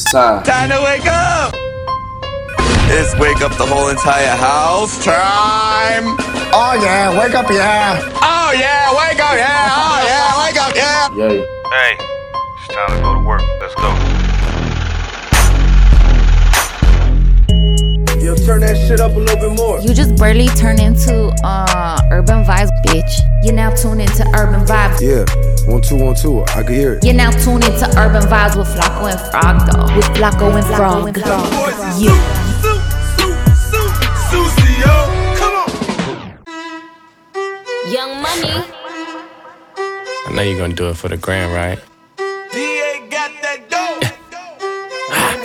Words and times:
Sir. 0.00 0.42
Time 0.44 0.70
to 0.70 0.80
wake 0.82 1.06
up! 1.06 1.52
It's 2.88 3.14
wake 3.18 3.42
up 3.42 3.52
the 3.58 3.66
whole 3.66 3.90
entire 3.90 4.34
house 4.34 5.04
time! 5.04 6.16
Oh 6.52 6.80
yeah, 6.82 7.12
wake 7.20 7.34
up, 7.34 7.50
yeah. 7.50 8.00
Oh 8.16 8.50
yeah, 8.56 8.90
wake 8.96 9.20
up, 9.20 9.36
yeah! 9.36 9.68
Oh 9.70 10.00
yeah, 10.08 10.40
wake 10.42 10.56
up, 10.56 10.74
yeah! 10.74 11.14
Yay. 11.14 11.44
Hey, 11.70 11.96
it's 12.56 12.74
time 12.74 12.96
to 12.96 13.02
go 13.02 13.14
to 13.14 13.20
work. 13.20 13.42
Let's 13.60 13.74
go. 13.74 13.90
Yo, 18.24 18.34
turn 18.46 18.62
that 18.62 18.76
shit 18.88 19.00
up 19.00 19.12
a 19.12 19.18
little 19.18 19.36
bit 19.36 19.52
more. 19.56 19.80
You 19.80 19.92
just 19.92 20.16
barely 20.16 20.48
turn 20.48 20.80
into 20.80 21.28
uh 21.44 22.00
urban 22.10 22.42
vibes, 22.44 22.70
bitch. 22.86 23.29
You 23.42 23.52
now 23.52 23.74
tune 23.74 24.00
into 24.00 24.22
urban 24.36 24.66
vibes. 24.66 25.00
Yeah, 25.00 25.24
one, 25.70 25.80
two, 25.80 25.96
one, 25.96 26.14
two. 26.14 26.42
I 26.42 26.62
can 26.62 26.74
hear 26.74 26.94
it. 26.94 27.04
You're 27.04 27.14
now 27.14 27.30
tune 27.30 27.62
into 27.62 27.86
urban 27.98 28.22
vibes 28.28 28.54
with 28.54 28.68
Flacco 28.68 29.10
and 29.10 29.20
Frog, 29.30 29.66
though. 29.66 29.96
With 29.96 30.04
Flacco 30.12 30.54
and 30.54 30.66
Frog. 30.76 31.16
Yeah. 31.98 32.40
Young 37.90 38.22
Money. 38.22 38.64
I 40.26 40.32
know 40.34 40.42
you're 40.42 40.58
gonna 40.58 40.74
do 40.74 40.90
it 40.90 40.96
for 40.96 41.08
the 41.08 41.16
grand, 41.16 41.52
right? 41.52 41.78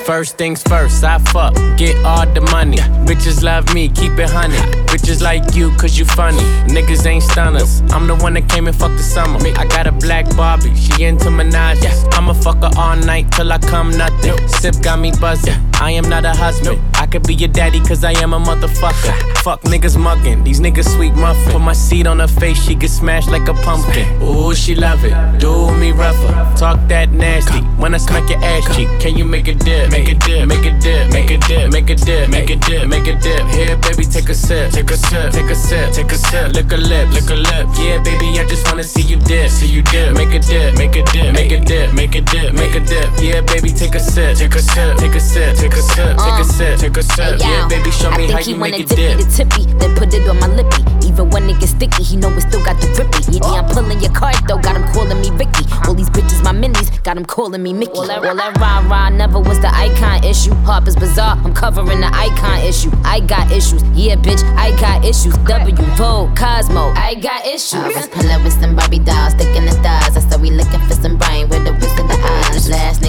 First 0.05 0.37
things 0.37 0.61
first, 0.61 1.03
I 1.03 1.17
fuck, 1.17 1.55
get 1.77 1.95
all 2.05 2.27
the 2.27 2.41
money. 2.51 2.77
Bitches 3.07 3.41
love 3.41 3.73
me, 3.73 3.89
keep 3.89 4.11
it 4.19 4.29
honey. 4.29 4.53
Bitches 4.85 5.19
like 5.19 5.55
you, 5.55 5.71
cause 5.77 5.97
you 5.97 6.05
funny. 6.05 6.43
Niggas 6.71 7.07
ain't 7.07 7.23
stunners. 7.23 7.81
I'm 7.89 8.05
the 8.05 8.15
one 8.15 8.35
that 8.35 8.47
came 8.47 8.67
and 8.67 8.75
fucked 8.75 8.97
the 8.97 9.03
summer. 9.03 9.39
I 9.57 9.65
got 9.65 9.87
a 9.87 9.91
black 9.91 10.25
Barbie, 10.37 10.75
she 10.75 11.05
into 11.05 11.29
Minaj. 11.29 11.83
I'ma 12.13 12.33
fuck 12.33 12.57
her 12.57 12.69
all 12.77 12.95
night 12.97 13.31
till 13.31 13.51
I 13.51 13.57
come 13.57 13.97
nothing. 13.97 14.47
Sip 14.47 14.75
got 14.83 14.99
me 14.99 15.11
buzzing. 15.19 15.57
I 15.81 15.91
am 15.91 16.07
not 16.07 16.23
a 16.23 16.33
husband. 16.33 16.79
I 17.05 17.07
could 17.07 17.27
be 17.27 17.35
your 17.35 17.49
daddy, 17.49 17.79
cause 17.81 18.03
I 18.03 18.13
am 18.23 18.33
a 18.33 18.39
motherfucker. 18.39 19.13
Fuck 19.43 19.61
niggas 19.61 19.95
mugging, 19.95 20.43
these 20.43 20.59
niggas 20.59 20.89
sweet 20.95 21.13
muffin. 21.13 21.51
Put 21.51 21.61
my 21.61 21.73
seed 21.73 22.07
on 22.07 22.17
her 22.17 22.27
face, 22.27 22.57
she 22.65 22.73
get 22.73 22.89
smashed 22.89 23.29
like 23.29 23.47
a 23.47 23.53
pumpkin. 23.53 24.07
Ooh, 24.23 24.55
she 24.55 24.73
love 24.73 25.05
it. 25.05 25.13
Do 25.37 25.69
me 25.77 25.91
rougher. 25.91 26.33
Talk 26.57 26.79
that 26.87 27.11
nasty. 27.11 27.59
When 27.77 27.93
I 27.93 27.99
smack 27.99 28.27
your 28.27 28.43
ass 28.43 28.75
cheek, 28.75 28.89
can 28.99 29.15
you 29.15 29.23
make 29.23 29.47
a 29.47 29.53
dip? 29.53 29.91
Make 29.91 30.09
a 30.09 30.15
dip, 30.15 30.47
make 30.47 30.65
a 30.65 30.71
dip, 30.79 31.11
make 31.13 31.29
a 31.29 31.37
dip, 31.37 31.71
make 31.71 31.91
a 31.91 31.95
dip, 31.95 32.27
make 32.31 32.49
a 32.49 32.55
dip, 32.55 32.87
make 32.87 33.05
a 33.05 33.13
dip. 33.19 33.45
Here, 33.53 33.77
baby, 33.77 34.05
take 34.05 34.29
a 34.29 34.33
sip, 34.33 34.71
take 34.71 34.89
a 34.89 34.97
sip, 34.97 35.31
take 35.31 35.51
a 35.51 35.53
sip, 35.53 35.93
take 35.93 36.11
a 36.11 36.17
sip. 36.17 36.53
Lick 36.53 36.71
a 36.71 36.77
lip, 36.77 37.11
lick 37.13 37.29
a 37.29 37.35
lip. 37.35 37.67
Yeah, 37.77 38.01
baby, 38.01 38.39
I 38.39 38.47
just 38.49 38.65
wanna 38.65 38.83
see 38.83 39.03
you 39.03 39.17
dip, 39.17 39.51
see 39.51 39.67
you 39.67 39.83
dip. 39.83 40.17
Make 40.17 40.33
a 40.33 40.39
dip, 40.39 40.75
make 40.75 40.95
a 40.95 41.03
dip, 41.03 41.33
make 41.35 41.51
a 41.51 41.59
dip, 41.59 41.93
make 41.93 42.15
a 42.15 42.21
dip, 42.21 42.53
make 42.55 42.73
a 42.73 42.79
dip. 42.79 43.09
Yeah, 43.21 43.41
baby, 43.41 43.69
take 43.69 43.93
a 43.93 43.99
sip, 43.99 44.37
take 44.37 44.55
a 44.55 44.59
sip, 44.59 44.97
take 44.97 45.13
a 45.13 45.19
sip, 45.19 45.55
take 45.55 45.73
a 45.73 45.81
sip, 45.83 46.17
take 46.17 46.39
a 46.41 46.43
sip, 46.43 46.79
take 46.79 46.89
a 46.89 46.89
sip. 46.89 46.94
Yeah, 46.95 47.67
baby, 47.67 47.91
show 47.91 48.09
me 48.11 48.31
I 48.31 48.31
how 48.31 48.37
think 48.37 48.45
he 48.45 48.51
you 48.53 48.59
wanna 48.59 48.71
make 48.71 48.79
it 48.79 48.87
dip 48.87 48.95
dip. 48.95 49.17
me 49.17 49.23
the 49.23 49.29
tippy, 49.29 49.65
then 49.79 49.95
put 49.97 50.13
it 50.13 50.27
on 50.29 50.39
my 50.39 50.47
lippy. 50.47 50.79
Even 51.05 51.29
when 51.29 51.49
it 51.49 51.59
gets 51.59 51.71
sticky, 51.71 52.03
he 52.03 52.15
know 52.15 52.31
it 52.31 52.39
still 52.47 52.63
got 52.63 52.79
the 52.79 52.87
grippy. 52.95 53.35
Yeah, 53.35 53.43
oh. 53.43 53.53
yeah, 53.53 53.61
I'm 53.61 53.69
pulling 53.69 53.99
your 53.99 54.13
card 54.13 54.35
though, 54.47 54.59
got 54.59 54.77
him 54.77 54.87
calling 54.93 55.19
me 55.19 55.29
Vicky. 55.35 55.67
All 55.83 55.93
these 55.93 56.09
bitches, 56.09 56.41
my 56.41 56.53
minis, 56.53 56.87
got 57.03 57.17
him 57.17 57.25
calling 57.25 57.61
me 57.61 57.73
Mickey. 57.73 57.91
All 57.91 58.07
that, 58.07 58.23
all 58.23 58.35
that 58.35 58.57
rah 58.63 58.79
rah 58.87 59.09
never 59.09 59.39
was 59.41 59.59
the 59.59 59.67
icon 59.75 60.23
issue. 60.23 60.53
Harper's 60.63 60.95
Bazaar, 60.95 61.35
I'm 61.43 61.53
covering 61.53 61.99
the 61.99 62.07
icon 62.15 62.59
issue. 62.63 62.91
I 63.03 63.19
got 63.19 63.51
issues, 63.51 63.83
yeah, 63.91 64.15
bitch, 64.15 64.41
I 64.55 64.71
got 64.79 65.03
issues. 65.03 65.35
W, 65.51 65.75
Vogue, 65.99 66.33
Cosmo, 66.37 66.95
I 66.95 67.15
got 67.15 67.45
issues. 67.45 67.75
I 67.75 67.91
was 67.91 68.07
pulling 68.07 68.41
with 68.41 68.53
some 68.53 68.73
Barbie 68.73 68.99
dolls, 68.99 69.33
sticking 69.33 69.65
the 69.65 69.71
stars. 69.71 70.15
I 70.15 70.21
said 70.23 70.39
we 70.39 70.49
looking 70.49 70.79
for 70.87 70.95
some 70.95 71.17
brain 71.17 71.49
with 71.49 71.65
the 71.65 71.73
whisk 71.73 71.99
of 71.99 72.07
the 72.07 72.15
eyes. 72.23 72.69
Last 72.69 73.01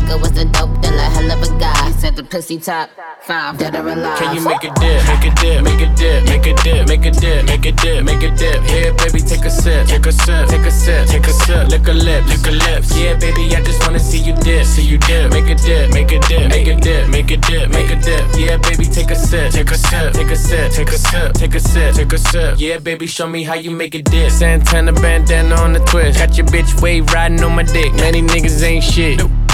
pussy 2.26 2.58
top 2.58 2.90
five, 3.22 3.58
dead 3.58 3.74
or 3.74 3.88
alive. 3.88 4.18
Can 4.18 4.34
you 4.36 4.44
make 4.44 4.62
a 4.64 4.72
dip, 4.74 5.02
make 5.06 5.24
a 5.24 5.34
dip, 5.40 5.64
make 5.64 5.80
a 5.80 5.94
dip, 5.94 6.24
make 6.24 6.46
a 6.46 6.54
dip, 6.62 6.88
make 6.88 7.06
a 7.06 7.10
dip, 7.10 7.44
make 7.46 7.66
a 7.66 7.72
dip, 7.72 8.04
make 8.04 8.22
a 8.22 8.30
dip? 8.36 8.62
Here, 8.64 8.92
baby, 8.94 9.20
take 9.20 9.44
a 9.44 9.50
sip, 9.50 9.86
take 9.86 10.06
a 10.06 10.12
sip, 10.12 10.48
take 10.48 10.66
a 10.66 10.70
sip, 10.70 11.06
take 11.08 11.26
a 11.26 11.32
sip. 11.32 11.68
Lick 11.68 11.88
a 11.88 11.92
lip, 11.92 12.26
lick 12.26 12.46
a 12.46 12.50
lips. 12.50 12.96
Yeah, 12.98 13.14
baby, 13.18 13.54
I 13.54 13.62
just 13.62 13.82
wanna 13.82 13.98
see 13.98 14.18
you 14.18 14.34
dip, 14.34 14.66
see 14.66 14.82
you 14.82 14.98
dip. 14.98 15.32
Make 15.32 15.48
a 15.48 15.54
dip, 15.54 15.92
make 15.92 16.12
a 16.12 16.18
dip, 16.20 16.48
make 16.50 16.68
a 16.68 16.76
dip, 16.76 17.08
make 17.08 17.30
a 17.30 17.36
dip, 17.36 17.70
make 17.70 17.90
a 17.90 17.96
dip. 17.96 18.24
Yeah, 18.36 18.56
baby, 18.58 18.84
take 18.84 19.10
a 19.10 19.16
sip, 19.16 19.52
take 19.52 19.70
a 19.70 19.76
sip, 19.76 20.12
take 20.12 20.30
a 20.30 20.36
sip, 20.36 20.72
take 20.72 20.88
a 20.88 20.98
sip, 20.98 21.32
take 21.34 21.54
a 21.54 21.60
sip, 21.60 21.94
take 21.94 22.12
a 22.12 22.18
sip. 22.18 22.54
Yeah, 22.58 22.78
baby, 22.78 23.06
show 23.06 23.26
me 23.26 23.42
how 23.42 23.54
you 23.54 23.70
make 23.70 23.94
a 23.94 24.02
dip. 24.02 24.30
Santana 24.30 24.92
bandana 24.92 25.54
on 25.56 25.72
the 25.72 25.80
twist. 25.80 26.18
Got 26.18 26.36
your 26.36 26.46
bitch 26.46 26.80
wave 26.80 27.12
riding 27.12 27.42
on 27.42 27.54
my 27.54 27.62
dick. 27.62 27.92
Many 27.94 28.22
niggas 28.22 28.62
ain't 28.62 28.84
shit. 28.84 29.20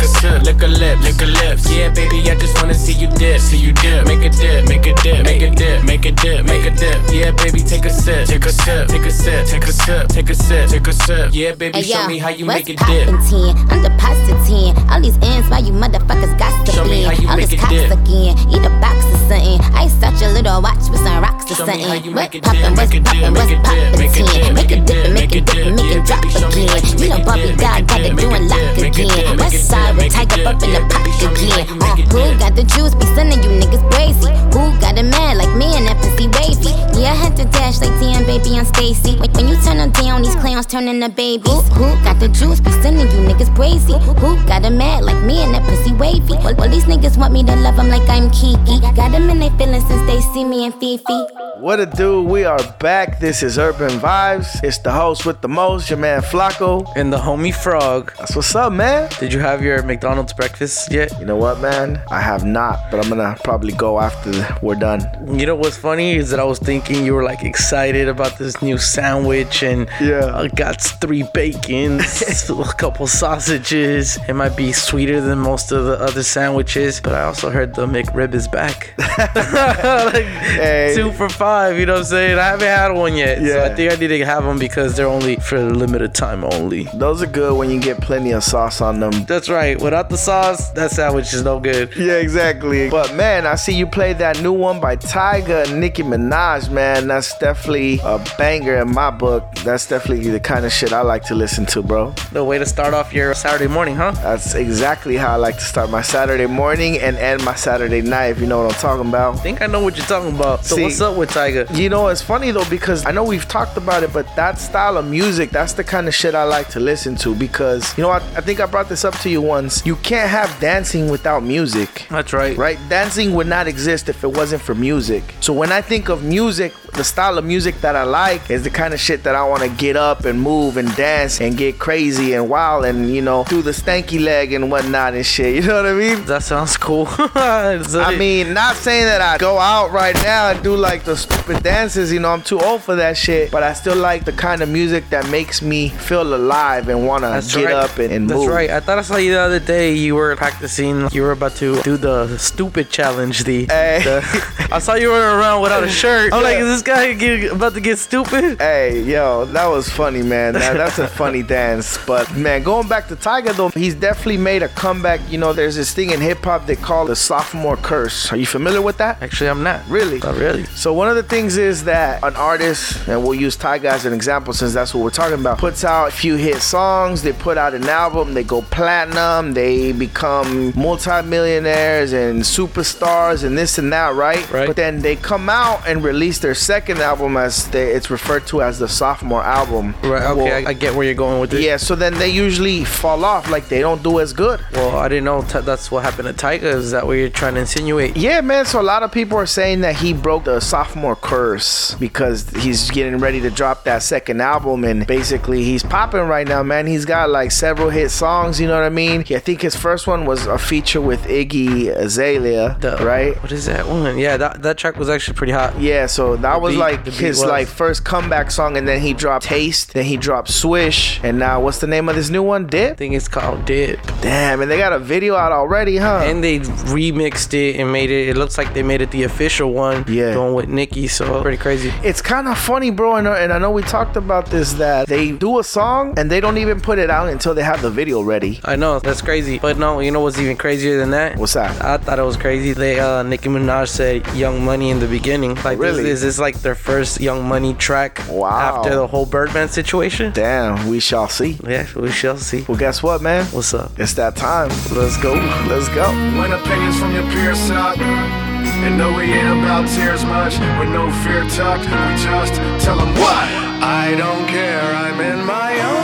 a 0.00 0.08
sip. 0.08 0.42
Lick 0.42 0.62
a 0.62 0.66
lip, 0.66 1.00
lick 1.00 1.20
a 1.22 1.26
lips. 1.26 1.70
Yeah, 1.70 1.90
baby, 1.90 2.18
I 2.30 2.34
just 2.36 2.56
wanna 2.60 2.74
see 2.74 2.92
you 2.92 3.08
dip, 3.08 3.40
see 3.40 3.56
you 3.58 3.72
dip. 3.72 4.06
Make 4.06 4.24
a 4.24 4.30
dip, 4.30 4.68
make 4.68 4.86
a 4.86 4.94
dip, 5.02 5.24
make 5.24 5.42
a 5.42 5.50
dip, 5.50 5.84
make 5.84 6.04
a 6.06 6.12
dip, 6.12 6.44
make 6.44 6.64
a 6.64 6.70
dip. 6.70 6.98
Yeah, 7.12 7.30
baby, 7.32 7.60
take 7.60 7.84
a 7.84 7.90
sip, 7.90 8.26
take 8.28 8.44
a 8.44 8.52
sip, 8.52 8.88
take 8.88 9.04
a 9.06 9.10
sip, 9.10 9.46
take 9.46 9.64
a 9.66 9.72
sip, 9.72 10.08
take 10.08 10.30
a 10.30 10.34
sip, 10.34 10.68
take 10.70 10.86
a 10.88 10.92
sip. 10.92 11.30
Yeah, 11.32 11.52
baby, 11.54 11.82
show 11.82 12.06
me 12.06 12.18
how 12.18 12.28
you 12.30 12.44
make 12.44 12.68
it 12.68 12.78
dip. 12.78 13.06
10? 13.06 13.56
I'm 13.70 13.82
depositing 13.82 14.74
all 14.90 15.00
these 15.00 15.16
ends 15.22 15.48
while 15.50 15.62
you 15.62 15.72
motherfuckers 15.72 16.36
got 16.38 16.52
to 16.66 16.72
Show 16.72 16.84
me 16.84 17.02
how 17.02 17.12
you 17.12 17.28
All 17.28 17.36
make 17.36 17.48
this 17.50 17.58
it 17.58 17.60
cops 17.60 17.72
dip. 17.72 17.90
again, 17.92 18.36
eat 18.50 18.64
a 18.64 18.70
box 18.80 19.04
or 19.06 19.18
something. 19.28 19.60
Ice 19.74 19.92
such 20.00 20.22
a 20.22 20.28
little 20.32 20.60
watch 20.62 20.88
with 20.90 21.00
some 21.00 21.22
rocks 21.22 21.50
or 21.50 21.54
something. 21.54 21.80
What 21.86 22.04
make 22.14 22.34
it 22.34 22.42
poppin', 22.44 22.60
dip, 22.62 22.76
what's 22.76 22.90
make 22.92 22.94
it 23.00 23.04
dip, 23.04 23.14
poppin', 23.14 23.34
what's 23.34 23.46
make 23.46 23.52
it 23.52 23.56
dip, 23.56 23.64
poppin' 23.64 23.98
make 23.98 24.16
it 24.16 24.26
10? 24.26 24.26
dip, 24.26 24.54
Make 24.56 24.72
it 24.72 24.86
dip, 24.86 25.12
make 25.14 25.34
it 25.36 25.44
dip, 25.46 25.74
make 25.76 25.90
it 25.96 26.04
drop 26.06 26.22
baby, 26.22 26.34
show 26.34 26.48
me 26.50 26.66
how 26.66 26.76
again. 26.76 26.98
you 26.98 27.08
know 27.08 27.24
Bobby 27.24 27.52
God 27.56 27.80
got 27.88 28.00
it 28.00 28.16
doing 28.16 28.42
it 28.42 28.50
lock 28.50 28.60
dip, 28.60 28.82
make 28.82 28.98
it 28.98 29.12
again. 29.12 29.36
West 29.38 29.68
side 29.68 29.85
dip, 29.86 29.96
with 29.96 30.10
make 30.10 30.12
it 30.12 30.28
Tiger 30.28 30.36
dip, 30.36 30.46
up 30.46 30.62
in 30.62 30.70
the 30.72 30.80
yeah, 30.80 30.88
pocket 30.88 31.04
baby, 31.04 31.12
show 31.18 31.30
me 31.30 31.46
how 31.50 31.62
again. 31.62 31.68
you 31.68 31.76
Uh, 31.80 31.94
make 31.96 31.98
it 32.04 32.08
who 32.12 32.18
dip. 32.22 32.38
got 32.38 32.52
the 32.56 32.64
juice? 32.64 32.94
Be 32.94 33.06
sending 33.14 33.42
you 33.42 33.50
niggas 33.60 33.84
crazy. 33.92 34.30
Who 34.56 34.72
got 34.80 34.96
it 34.98 35.04
mad 35.04 35.36
like 35.36 35.52
me 35.56 35.76
and 35.76 35.86
that 35.86 35.96
pussy 36.02 36.28
wavy? 36.28 36.72
Yeah, 36.98 37.12
I 37.12 37.16
had 37.16 37.36
to 37.36 37.44
dash 37.44 37.80
like 37.80 37.92
damn 38.00 38.24
baby 38.24 38.56
on 38.58 38.64
Stacy. 38.66 39.16
When, 39.20 39.30
when 39.32 39.48
you 39.48 39.56
turn 39.62 39.76
them 39.78 39.90
down, 39.92 40.22
these 40.22 40.34
clowns 40.36 40.66
turn 40.66 40.88
into 40.88 41.08
babies. 41.10 41.46
Who, 41.76 41.84
who 41.84 42.04
got 42.04 42.18
the 42.20 42.28
juice? 42.28 42.60
Be 42.60 42.70
sending 42.82 43.06
you 43.10 43.20
niggas 43.28 43.54
crazy. 43.54 43.92
Who 44.20 44.36
got 44.46 44.64
it 44.64 44.70
mad 44.70 45.04
like 45.04 45.22
me 45.24 45.42
and 45.44 45.52
that 45.54 45.62
pussy 45.68 45.92
wavy? 45.92 46.34
Well, 46.42 46.54
well, 46.56 46.70
these 46.70 46.84
niggas 46.84 47.16
want 47.18 47.32
me 47.34 47.44
to 47.44 47.54
love 47.56 47.76
them 47.76 47.88
like 47.88 48.08
I'm 48.08 48.30
Kiki. 48.30 48.80
Got 48.80 49.12
them 49.12 49.28
in 49.28 49.38
their 49.40 49.50
feelings 49.58 49.86
since 49.86 50.02
they 50.06 50.20
see 50.32 50.44
me 50.44 50.64
and 50.64 50.74
Fifi. 50.74 51.26
What 51.58 51.80
a 51.80 51.86
do? 51.86 52.22
We 52.22 52.44
are 52.44 52.58
back. 52.80 53.18
This 53.20 53.42
is 53.42 53.58
Urban 53.58 53.90
Vibes. 54.00 54.62
It's 54.62 54.78
the 54.78 54.92
host 54.92 55.24
with 55.26 55.40
the 55.40 55.48
most, 55.48 55.88
your 55.90 55.98
man 55.98 56.20
Flacco. 56.22 56.86
And 56.96 57.12
the 57.12 57.16
homie 57.18 57.54
Frog. 57.54 58.12
That's 58.18 58.36
what's 58.36 58.54
up, 58.54 58.72
man. 58.72 59.08
Did 59.20 59.32
you 59.32 59.40
have 59.40 59.62
your 59.62 59.75
McDonald's 59.84 60.32
breakfast 60.32 60.90
yet? 60.92 61.10
You 61.18 61.26
know 61.26 61.36
what, 61.36 61.60
man? 61.60 62.02
I 62.10 62.20
have 62.20 62.44
not, 62.44 62.90
but 62.90 63.00
I'm 63.04 63.08
gonna 63.08 63.36
probably 63.44 63.72
go 63.74 64.00
after 64.00 64.32
we're 64.62 64.74
done. 64.76 65.00
You 65.38 65.46
know 65.46 65.54
what's 65.56 65.76
funny 65.76 66.14
is 66.16 66.30
that 66.30 66.40
I 66.40 66.44
was 66.44 66.58
thinking 66.58 67.04
you 67.04 67.14
were 67.14 67.24
like 67.24 67.42
excited 67.44 68.08
about 68.08 68.38
this 68.38 68.62
new 68.62 68.78
sandwich 68.78 69.62
and 69.62 69.88
Yeah. 70.00 70.32
I 70.36 70.48
got 70.48 70.80
three 70.80 71.24
bacons, 71.34 72.48
a 72.50 72.64
couple 72.74 73.06
sausages. 73.06 74.18
It 74.28 74.34
might 74.34 74.56
be 74.56 74.72
sweeter 74.72 75.20
than 75.20 75.38
most 75.38 75.72
of 75.72 75.84
the 75.86 75.98
other 76.00 76.22
sandwiches, 76.22 77.00
but 77.00 77.12
I 77.12 77.22
also 77.24 77.50
heard 77.50 77.74
the 77.74 77.86
McRib 77.86 78.34
is 78.34 78.48
back. 78.48 78.94
like 78.98 80.24
Hey. 80.24 80.92
two 80.94 81.12
for 81.12 81.28
five, 81.28 81.78
you 81.78 81.86
know 81.86 81.94
what 81.94 81.98
I'm 82.00 82.04
saying? 82.06 82.38
I 82.38 82.44
haven't 82.48 82.66
had 82.68 82.92
one 82.92 83.16
yet, 83.16 83.38
so 83.38 83.44
Yeah. 83.44 83.64
I 83.64 83.74
think 83.74 83.92
I 83.92 83.96
need 83.96 84.08
to 84.08 84.24
have 84.24 84.44
them 84.44 84.58
because 84.58 84.96
they're 84.96 85.08
only 85.08 85.36
for 85.36 85.56
a 85.56 85.64
limited 85.64 86.14
time 86.14 86.44
only. 86.44 86.84
Those 86.94 87.22
are 87.22 87.26
good 87.26 87.56
when 87.56 87.70
you 87.70 87.80
get 87.80 88.00
plenty 88.00 88.32
of 88.32 88.42
sauce 88.44 88.80
on 88.80 89.00
them. 89.00 89.12
That's 89.26 89.48
right. 89.48 89.55
Without 89.56 90.10
the 90.10 90.18
sauce, 90.18 90.70
that 90.72 90.90
sandwich 90.90 91.32
is 91.32 91.42
no 91.42 91.58
good. 91.58 91.94
Yeah, 91.96 92.14
exactly. 92.18 92.90
But 92.90 93.14
man, 93.14 93.46
I 93.46 93.54
see 93.54 93.72
you 93.72 93.86
played 93.86 94.18
that 94.18 94.42
new 94.42 94.52
one 94.52 94.80
by 94.80 94.96
Tyga 94.96 95.66
and 95.66 95.80
Nicki 95.80 96.02
Minaj, 96.02 96.70
man. 96.70 97.06
That's 97.08 97.36
definitely 97.38 97.98
a 98.04 98.22
banger 98.36 98.76
in 98.76 98.92
my 98.92 99.10
book. 99.10 99.44
That's 99.64 99.86
definitely 99.88 100.28
the 100.30 100.40
kind 100.40 100.66
of 100.66 100.72
shit 100.72 100.92
I 100.92 101.00
like 101.00 101.22
to 101.24 101.34
listen 101.34 101.64
to, 101.66 101.82
bro. 101.82 102.10
The 102.32 102.44
way 102.44 102.58
to 102.58 102.66
start 102.66 102.92
off 102.92 103.14
your 103.14 103.32
Saturday 103.34 103.66
morning, 103.66 103.96
huh? 103.96 104.12
That's 104.12 104.54
exactly 104.54 105.16
how 105.16 105.32
I 105.32 105.36
like 105.36 105.54
to 105.54 105.64
start 105.64 105.88
my 105.90 106.02
Saturday 106.02 106.46
morning 106.46 106.98
and 106.98 107.16
end 107.16 107.42
my 107.44 107.54
Saturday 107.54 108.02
night, 108.02 108.26
if 108.28 108.40
you 108.40 108.46
know 108.46 108.62
what 108.62 108.74
I'm 108.74 108.80
talking 108.80 109.08
about. 109.08 109.36
I 109.36 109.38
think 109.38 109.62
I 109.62 109.66
know 109.66 109.80
what 109.82 109.96
you're 109.96 110.06
talking 110.06 110.34
about. 110.36 110.64
So 110.66 110.76
See- 110.76 110.82
what's 110.82 111.00
up 111.00 111.16
with 111.16 111.30
Tyga. 111.30 111.74
You 111.76 111.88
know, 111.88 112.08
it's 112.08 112.20
funny 112.22 112.50
though 112.50 112.68
because 112.68 113.06
I 113.06 113.10
know 113.10 113.24
we've 113.24 113.48
talked 113.48 113.76
about 113.78 114.02
it, 114.02 114.12
but 114.12 114.26
that 114.36 114.58
style 114.58 114.98
of 114.98 115.06
music, 115.06 115.50
that's 115.50 115.72
the 115.72 115.84
kind 115.84 116.08
of 116.08 116.14
shit 116.14 116.34
I 116.34 116.44
like 116.44 116.68
to 116.70 116.80
listen 116.80 117.16
to 117.16 117.34
because, 117.34 117.96
you 117.96 118.02
know, 118.02 118.10
I, 118.10 118.18
I 118.36 118.40
think 118.40 118.60
I 118.60 118.66
brought 118.66 118.88
this 118.88 119.04
up 119.04 119.14
to 119.20 119.30
you 119.30 119.40
once. 119.46 119.84
You 119.86 119.96
can't 119.96 120.30
have 120.30 120.58
dancing 120.60 121.08
without 121.08 121.42
music. 121.42 122.06
That's 122.10 122.32
right. 122.32 122.56
Right? 122.56 122.78
Dancing 122.88 123.34
would 123.34 123.46
not 123.46 123.66
exist 123.66 124.08
if 124.08 124.22
it 124.24 124.32
wasn't 124.32 124.62
for 124.62 124.74
music. 124.74 125.22
So 125.40 125.52
when 125.52 125.72
I 125.72 125.80
think 125.80 126.08
of 126.08 126.22
music, 126.24 126.72
the 126.92 127.04
style 127.04 127.36
of 127.38 127.44
music 127.44 127.80
that 127.82 127.94
I 127.94 128.04
like 128.04 128.50
is 128.50 128.64
the 128.64 128.70
kind 128.70 128.94
of 128.94 129.00
shit 129.00 129.22
that 129.24 129.34
I 129.34 129.46
want 129.46 129.62
to 129.62 129.68
get 129.68 129.96
up 129.96 130.24
and 130.24 130.40
move 130.40 130.76
and 130.76 130.94
dance 130.96 131.40
and 131.40 131.56
get 131.56 131.78
crazy 131.78 132.32
and 132.32 132.48
wild 132.48 132.84
and, 132.84 133.14
you 133.14 133.22
know, 133.22 133.44
do 133.48 133.60
the 133.62 133.72
stanky 133.72 134.22
leg 134.22 134.52
and 134.52 134.70
whatnot 134.70 135.14
and 135.14 135.24
shit. 135.24 135.46
You 135.66 135.72
know 135.72 135.82
what 135.82 135.86
I 135.86 135.94
mean? 135.94 136.24
That 136.26 136.42
sounds 136.42 136.76
cool. 136.76 137.06
I 137.08 138.16
mean, 138.18 138.52
not 138.52 138.76
saying 138.76 139.04
that 139.06 139.20
I 139.20 139.38
go 139.38 139.58
out 139.58 139.90
right 139.90 140.14
now 140.16 140.50
and 140.50 140.62
do 140.62 140.76
like 140.76 141.04
the 141.04 141.16
stupid 141.16 141.62
dances, 141.62 142.12
you 142.12 142.20
know, 142.20 142.30
I'm 142.30 142.42
too 142.42 142.60
old 142.60 142.82
for 142.82 142.94
that 142.96 143.16
shit, 143.16 143.50
but 143.50 143.62
I 143.62 143.72
still 143.72 143.96
like 143.96 144.24
the 144.24 144.32
kind 144.32 144.60
of 144.62 144.68
music 144.68 145.08
that 145.10 145.28
makes 145.30 145.62
me 145.62 145.88
feel 145.88 146.34
alive 146.34 146.88
and 146.88 147.06
want 147.06 147.24
to 147.24 147.56
get 147.56 147.66
right. 147.66 147.74
up 147.74 147.98
and, 147.98 148.12
and 148.12 148.28
That's 148.28 148.40
move. 148.40 148.48
right. 148.48 148.70
I 148.70 148.80
thought 148.80 148.98
I 148.98 149.02
saw 149.02 149.16
you 149.16 149.32
the 149.36 149.42
other 149.42 149.60
day. 149.60 149.92
You 149.92 150.14
were 150.14 150.34
practicing. 150.36 151.08
You 151.12 151.22
were 151.22 151.32
about 151.32 151.56
to 151.56 151.80
do 151.82 151.96
the 151.98 152.38
stupid 152.38 152.88
challenge. 152.90 153.44
The, 153.44 153.66
Hey. 153.66 154.00
the- 154.02 154.68
I 154.72 154.78
saw 154.78 154.94
you 154.94 155.10
running 155.10 155.38
around 155.38 155.62
without 155.62 155.84
a 155.84 155.88
shirt. 155.88 156.32
I'm 156.32 156.42
like, 156.42 156.56
is 156.58 156.66
this 156.66 156.82
guy 156.82 157.12
get, 157.12 157.52
about 157.52 157.74
to 157.74 157.80
get 157.80 157.98
stupid? 157.98 158.58
Hey, 158.58 159.02
yo, 159.02 159.44
that 159.46 159.66
was 159.66 159.88
funny, 159.88 160.22
man. 160.22 160.54
That, 160.54 160.76
that's 160.76 160.98
a 160.98 161.06
funny 161.06 161.42
dance. 161.58 161.98
But 162.06 162.34
man, 162.34 162.62
going 162.62 162.88
back 162.88 163.08
to 163.08 163.16
Tyga 163.16 163.54
though, 163.54 163.68
he's 163.68 163.94
definitely 163.94 164.38
made 164.38 164.62
a 164.62 164.68
comeback. 164.68 165.20
You 165.30 165.38
know, 165.38 165.52
there's 165.52 165.76
this 165.76 165.92
thing 165.94 166.10
in 166.10 166.20
hip 166.20 166.38
hop 166.42 166.66
they 166.66 166.76
call 166.76 167.04
the 167.06 167.16
sophomore 167.16 167.76
curse. 167.76 168.32
Are 168.32 168.36
you 168.36 168.46
familiar 168.46 168.80
with 168.82 168.96
that? 168.98 169.22
Actually, 169.22 169.50
I'm 169.50 169.62
not. 169.62 169.86
Really? 169.88 170.18
Not 170.20 170.36
really. 170.36 170.64
So 170.64 170.92
one 170.94 171.08
of 171.08 171.16
the 171.16 171.22
things 171.22 171.56
is 171.58 171.84
that 171.84 172.24
an 172.24 172.36
artist, 172.36 173.06
and 173.08 173.22
we'll 173.22 173.34
use 173.34 173.56
Tyga 173.56 173.84
as 173.96 174.04
an 174.06 174.12
example 174.14 174.52
since 174.54 174.72
that's 174.72 174.94
what 174.94 175.04
we're 175.04 175.10
talking 175.10 175.38
about, 175.40 175.58
puts 175.58 175.84
out 175.84 176.08
a 176.08 176.10
few 176.10 176.36
hit 176.36 176.60
songs, 176.62 177.22
they 177.22 177.32
put 177.34 177.58
out 177.58 177.74
an 177.74 177.84
album, 177.88 178.32
they 178.34 178.42
go 178.44 178.62
platinum, 178.62 179.16
they 179.54 179.92
become 179.92 180.72
multimillionaires 180.76 182.12
and 182.12 182.42
superstars 182.42 183.44
and 183.44 183.56
this 183.56 183.78
and 183.78 183.92
that, 183.92 184.14
right? 184.14 184.48
Right. 184.50 184.66
But 184.66 184.76
then 184.76 185.00
they 185.02 185.16
come 185.16 185.48
out 185.48 185.86
and 185.86 186.02
release 186.04 186.38
their 186.38 186.54
second 186.54 186.98
album 187.00 187.36
as 187.36 187.68
they, 187.70 187.92
it's 187.92 188.10
referred 188.10 188.46
to 188.48 188.62
as 188.62 188.78
the 188.78 188.88
sophomore 188.88 189.42
album. 189.42 189.94
Right. 190.02 190.22
Okay, 190.22 190.34
Well, 190.42 190.66
I, 190.66 190.70
I 190.70 190.72
get 190.72 190.94
where 190.94 191.04
you're 191.04 191.14
going 191.14 191.40
with 191.40 191.54
it. 191.54 191.60
yeah, 191.62 191.76
so 191.76 191.94
then 191.94 192.14
they 192.14 192.28
usually 192.28 192.84
fall 192.84 193.24
off, 193.24 193.50
like 193.50 193.68
they 193.68 193.80
don't 193.80 194.02
do 194.02 194.20
as 194.20 194.32
good. 194.32 194.60
Well, 194.72 194.96
I 194.96 195.08
didn't 195.08 195.24
know 195.24 195.42
t- 195.42 195.60
that's 195.60 195.90
what 195.90 196.04
happened 196.04 196.28
to 196.28 196.34
Tyga. 196.34 196.62
Is 196.62 196.90
that 196.92 197.06
what 197.06 197.14
you're 197.14 197.28
trying 197.28 197.54
to 197.54 197.60
insinuate? 197.60 198.16
Yeah, 198.16 198.40
man. 198.40 198.64
So 198.66 198.80
a 198.80 198.82
lot 198.82 199.02
of 199.02 199.10
people 199.12 199.38
are 199.38 199.46
saying 199.46 199.80
that 199.82 199.96
he 199.96 200.12
broke 200.12 200.44
the 200.44 200.60
sophomore 200.60 201.16
curse 201.16 201.94
because 201.94 202.48
he's 202.50 202.90
getting 202.90 203.18
ready 203.18 203.40
to 203.40 203.50
drop 203.50 203.84
that 203.84 204.02
second 204.02 204.40
album, 204.40 204.84
and 204.84 205.06
basically 205.06 205.64
he's 205.64 205.82
popping 205.82 206.20
right 206.22 206.46
now, 206.46 206.62
man. 206.62 206.86
He's 206.86 207.04
got 207.04 207.30
like 207.30 207.50
several 207.50 207.90
hit 207.90 208.10
songs. 208.10 208.60
You 208.60 208.66
know 208.68 208.74
what 208.74 208.84
I 208.84 208.88
mean? 208.90 209.15
I 209.20 209.38
think 209.38 209.62
his 209.62 209.74
first 209.76 210.06
one 210.06 210.24
was 210.26 210.46
a 210.46 210.58
feature 210.58 211.00
with 211.00 211.22
Iggy 211.24 211.88
Azalea, 211.88 212.76
The- 212.80 212.96
right? 213.04 213.40
What 213.42 213.52
is 213.52 213.66
that 213.66 213.86
one? 213.88 214.18
Yeah, 214.18 214.36
that, 214.36 214.62
that 214.62 214.76
track 214.78 214.96
was 214.96 215.08
actually 215.08 215.34
pretty 215.36 215.52
hot. 215.52 215.78
Yeah, 215.80 216.06
so 216.06 216.36
that 216.36 216.60
was 216.60 216.74
beat- 216.74 216.80
like 216.80 217.04
his 217.06 217.38
was- 217.40 217.48
like 217.48 217.68
first 217.68 218.04
comeback 218.04 218.50
song, 218.50 218.76
and 218.76 218.86
then 218.88 219.00
he 219.00 219.12
dropped 219.14 219.44
Taste, 219.46 219.94
then 219.94 220.04
he 220.04 220.16
dropped 220.16 220.48
Swish, 220.50 221.20
and 221.22 221.38
now 221.38 221.60
what's 221.60 221.78
the 221.78 221.86
name 221.86 222.08
of 222.08 222.16
this 222.16 222.30
new 222.30 222.42
one? 222.42 222.66
Dip. 222.66 222.92
I 222.92 222.94
think 222.94 223.14
it's 223.14 223.28
called 223.28 223.64
Dip. 223.64 223.98
Damn, 224.20 224.60
and 224.60 224.70
they 224.70 224.78
got 224.78 224.92
a 224.92 224.98
video 224.98 225.34
out 225.36 225.52
already, 225.52 225.96
huh? 225.98 226.20
And 226.24 226.42
they 226.42 226.60
remixed 226.60 227.54
it 227.54 227.76
and 227.80 227.92
made 227.92 228.10
it. 228.10 228.28
It 228.28 228.36
looks 228.36 228.58
like 228.58 228.74
they 228.74 228.82
made 228.82 229.00
it 229.02 229.10
the 229.10 229.24
official 229.24 229.72
one. 229.72 230.04
Yeah. 230.08 230.34
Going 230.34 230.54
with 230.54 230.68
Nicki, 230.68 231.08
so 231.08 231.42
pretty 231.42 231.56
crazy. 231.58 231.92
it's 232.02 232.22
kind 232.22 232.48
of 232.48 232.58
funny, 232.58 232.90
bro, 232.90 233.16
and, 233.16 233.26
and 233.28 233.52
I 233.52 233.58
know 233.58 233.70
we 233.70 233.82
talked 233.82 234.16
about 234.16 234.46
this 234.46 234.74
that 234.74 235.06
they 235.08 235.32
do 235.32 235.58
a 235.58 235.64
song 235.64 236.14
and 236.18 236.30
they 236.30 236.40
don't 236.40 236.58
even 236.58 236.80
put 236.80 236.98
it 236.98 237.10
out 237.10 237.28
until 237.28 237.54
they 237.54 237.62
have 237.62 237.82
the 237.82 237.90
video 237.90 238.20
ready. 238.22 238.60
I 238.64 238.76
know 238.76 238.96
that's 239.06 239.22
crazy, 239.22 239.58
but 239.58 239.78
no, 239.78 240.00
you 240.00 240.10
know 240.10 240.20
what's 240.20 240.38
even 240.38 240.56
crazier 240.56 240.98
than 240.98 241.10
that? 241.10 241.36
What's 241.38 241.54
that? 241.54 241.82
I 241.82 241.96
thought 241.96 242.18
it 242.18 242.22
was 242.22 242.36
crazy. 242.36 242.72
They 242.72 242.98
uh, 242.98 243.22
Nicki 243.22 243.48
Minaj 243.48 243.88
said 243.88 244.26
"Young 244.34 244.64
Money" 244.64 244.90
in 244.90 244.98
the 244.98 245.06
beginning. 245.06 245.54
Like, 245.64 245.78
Really? 245.78 246.02
this, 246.02 246.14
is 246.18 246.22
this 246.22 246.38
like 246.38 246.56
their 246.60 246.74
first 246.74 247.20
Young 247.20 247.48
Money 247.48 247.74
track? 247.74 248.20
Wow. 248.28 248.50
After 248.50 248.94
the 248.94 249.06
whole 249.06 249.24
Birdman 249.26 249.68
situation. 249.68 250.32
Damn, 250.32 250.88
we 250.88 251.00
shall 251.00 251.28
see. 251.28 251.58
Yeah, 251.66 251.86
we 251.96 252.10
shall 252.10 252.36
see. 252.36 252.64
Well, 252.68 252.76
guess 252.76 253.02
what, 253.02 253.22
man? 253.22 253.46
What's 253.46 253.72
up? 253.72 253.92
It's 253.98 254.14
that 254.14 254.36
time. 254.36 254.68
Let's 254.92 255.16
go. 255.16 255.34
Let's 255.68 255.88
go. 255.90 256.06
When 256.38 256.52
opinions 256.52 256.98
from 256.98 257.14
your 257.14 257.24
peers 257.30 257.58
suck. 257.58 257.96
And 257.98 258.98
no, 258.98 259.08
we 259.16 259.24
ain't 259.24 259.48
about 259.62 259.88
tears 259.88 260.24
much. 260.24 260.58
With 260.78 260.90
no 260.90 261.10
fear 261.24 261.42
tucked, 261.56 261.84
we 261.86 262.22
just 262.22 262.54
tell 262.84 262.98
them 262.98 263.14
what? 263.14 263.46
I 263.82 264.14
don't 264.16 264.46
care, 264.48 264.80
I'm 264.82 265.20
in 265.20 265.44
my 265.46 265.72
own 265.80 265.95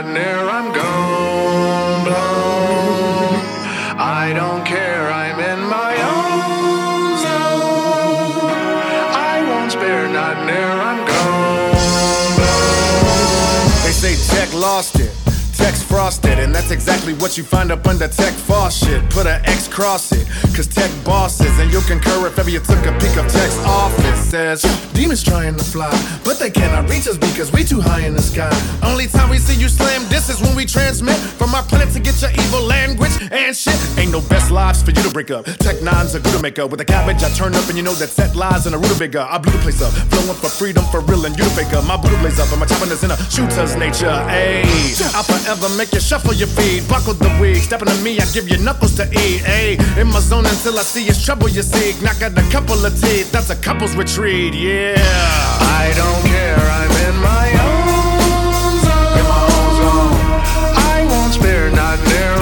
spare, 0.00 0.10
not 0.14 0.48
I'm 0.48 0.72
gone. 0.72 2.04
blown. 2.04 3.34
I 3.98 4.32
don't 4.34 4.64
care, 4.64 5.10
I'm 5.10 5.38
in 5.38 5.60
my 5.68 5.92
own 6.14 7.18
zone. 7.26 8.50
I 9.32 9.44
won't 9.48 9.70
spare, 9.72 10.08
not 10.08 10.46
near, 10.46 10.70
I'm 10.90 11.06
gone. 11.06 12.36
They 13.84 13.92
say 13.92 14.14
tech 14.34 14.54
lost 14.54 14.98
it. 14.98 15.21
Frosted, 15.80 16.38
and 16.38 16.54
that's 16.54 16.70
exactly 16.70 17.12
what 17.14 17.36
you 17.36 17.44
find 17.44 17.70
up 17.70 17.86
under 17.86 18.08
tech 18.08 18.32
faucet. 18.32 19.08
Put 19.10 19.26
a 19.26 19.40
X 19.48 19.68
cross 19.68 20.10
it, 20.12 20.26
cause 20.56 20.66
tech 20.66 20.90
bosses, 21.04 21.58
and 21.58 21.70
you'll 21.70 21.82
concur 21.82 22.26
if 22.26 22.38
ever 22.38 22.48
you 22.48 22.60
took 22.60 22.84
a 22.86 22.92
peek 22.98 23.16
of 23.16 23.30
tech's 23.30 23.58
office. 23.64 24.20
Says, 24.30 24.62
demons 24.94 25.22
trying 25.22 25.56
to 25.56 25.64
fly, 25.64 25.92
but 26.24 26.38
they 26.38 26.50
cannot 26.50 26.88
reach 26.88 27.06
us 27.06 27.18
because 27.18 27.52
we 27.52 27.62
too 27.62 27.80
high 27.80 28.06
in 28.06 28.14
the 28.14 28.22
sky. 28.22 28.50
Only 28.82 29.06
time 29.06 29.28
we 29.28 29.38
see 29.38 29.54
you 29.60 29.68
slam 29.68 30.08
this 30.08 30.28
is 30.28 30.40
when 30.40 30.56
we 30.56 30.64
transmit 30.64 31.16
from 31.16 31.54
our 31.54 31.62
planet 31.62 31.92
to 31.92 32.00
get 32.00 32.20
your 32.22 32.30
evil 32.30 32.62
language 32.62 33.12
and 33.30 33.54
shit. 33.54 33.76
Ain't 33.98 34.12
no 34.12 34.20
best 34.22 34.50
lives 34.50 34.82
for 34.82 34.92
you 34.92 35.02
to 35.02 35.10
break 35.10 35.30
up. 35.30 35.44
Tech 35.58 35.82
nines 35.82 36.14
are 36.14 36.20
good 36.20 36.32
to 36.32 36.42
make 36.42 36.58
up. 36.58 36.70
With 36.70 36.80
a 36.80 36.84
cabbage, 36.84 37.22
I 37.22 37.30
turn 37.30 37.54
up, 37.54 37.68
and 37.68 37.76
you 37.76 37.82
know 37.82 37.94
that 37.94 38.08
set 38.08 38.34
lies 38.34 38.66
in 38.66 38.74
a 38.74 38.78
rutabaga. 38.78 39.28
I 39.30 39.38
blew 39.38 39.52
the 39.52 39.58
place 39.58 39.82
up, 39.82 39.92
flowing 40.10 40.38
for 40.40 40.48
freedom 40.48 40.84
for 40.86 41.00
real, 41.00 41.26
and 41.26 41.36
you 41.36 41.44
the 41.44 41.50
faker. 41.50 41.82
My 41.82 41.96
Buddha 41.96 42.16
blaze 42.18 42.40
up, 42.40 42.50
and 42.50 42.60
my 42.60 42.66
chopping 42.66 42.90
is 42.90 43.04
in 43.04 43.10
a 43.10 43.16
shooter's 43.30 43.76
nature. 43.76 44.16
Ayy, 44.28 44.96
I 45.12 45.22
forever 45.22 45.61
make 45.70 45.92
you 45.92 46.00
shuffle 46.00 46.34
your 46.34 46.48
feet, 46.48 46.88
buckle 46.88 47.14
the 47.14 47.28
wig. 47.40 47.56
Stepping 47.56 47.88
to 47.88 47.94
me, 48.02 48.18
I 48.18 48.24
give 48.32 48.48
you 48.48 48.58
knuckles 48.58 48.94
to 48.96 49.04
eat. 49.04 49.42
Ayy, 49.42 49.78
in 49.98 50.08
my 50.08 50.20
zone 50.20 50.46
until 50.46 50.78
I 50.78 50.82
see 50.82 51.06
it's 51.06 51.24
trouble 51.24 51.48
you 51.48 51.62
seek. 51.62 52.00
Knock 52.02 52.22
out 52.22 52.36
a 52.36 52.42
couple 52.50 52.84
of 52.84 53.00
teeth, 53.00 53.30
that's 53.30 53.50
a 53.50 53.56
couple's 53.56 53.94
retreat. 53.94 54.54
Yeah, 54.54 54.96
I 54.98 55.92
don't 55.96 56.24
care, 56.26 56.58
I'm 56.58 56.90
in 57.08 57.16
my 57.22 57.48
own 57.68 58.80
zone. 58.84 59.18
I 60.74 61.06
won't 61.08 61.34
spare, 61.34 61.70
not 61.70 61.98
near, 62.08 62.41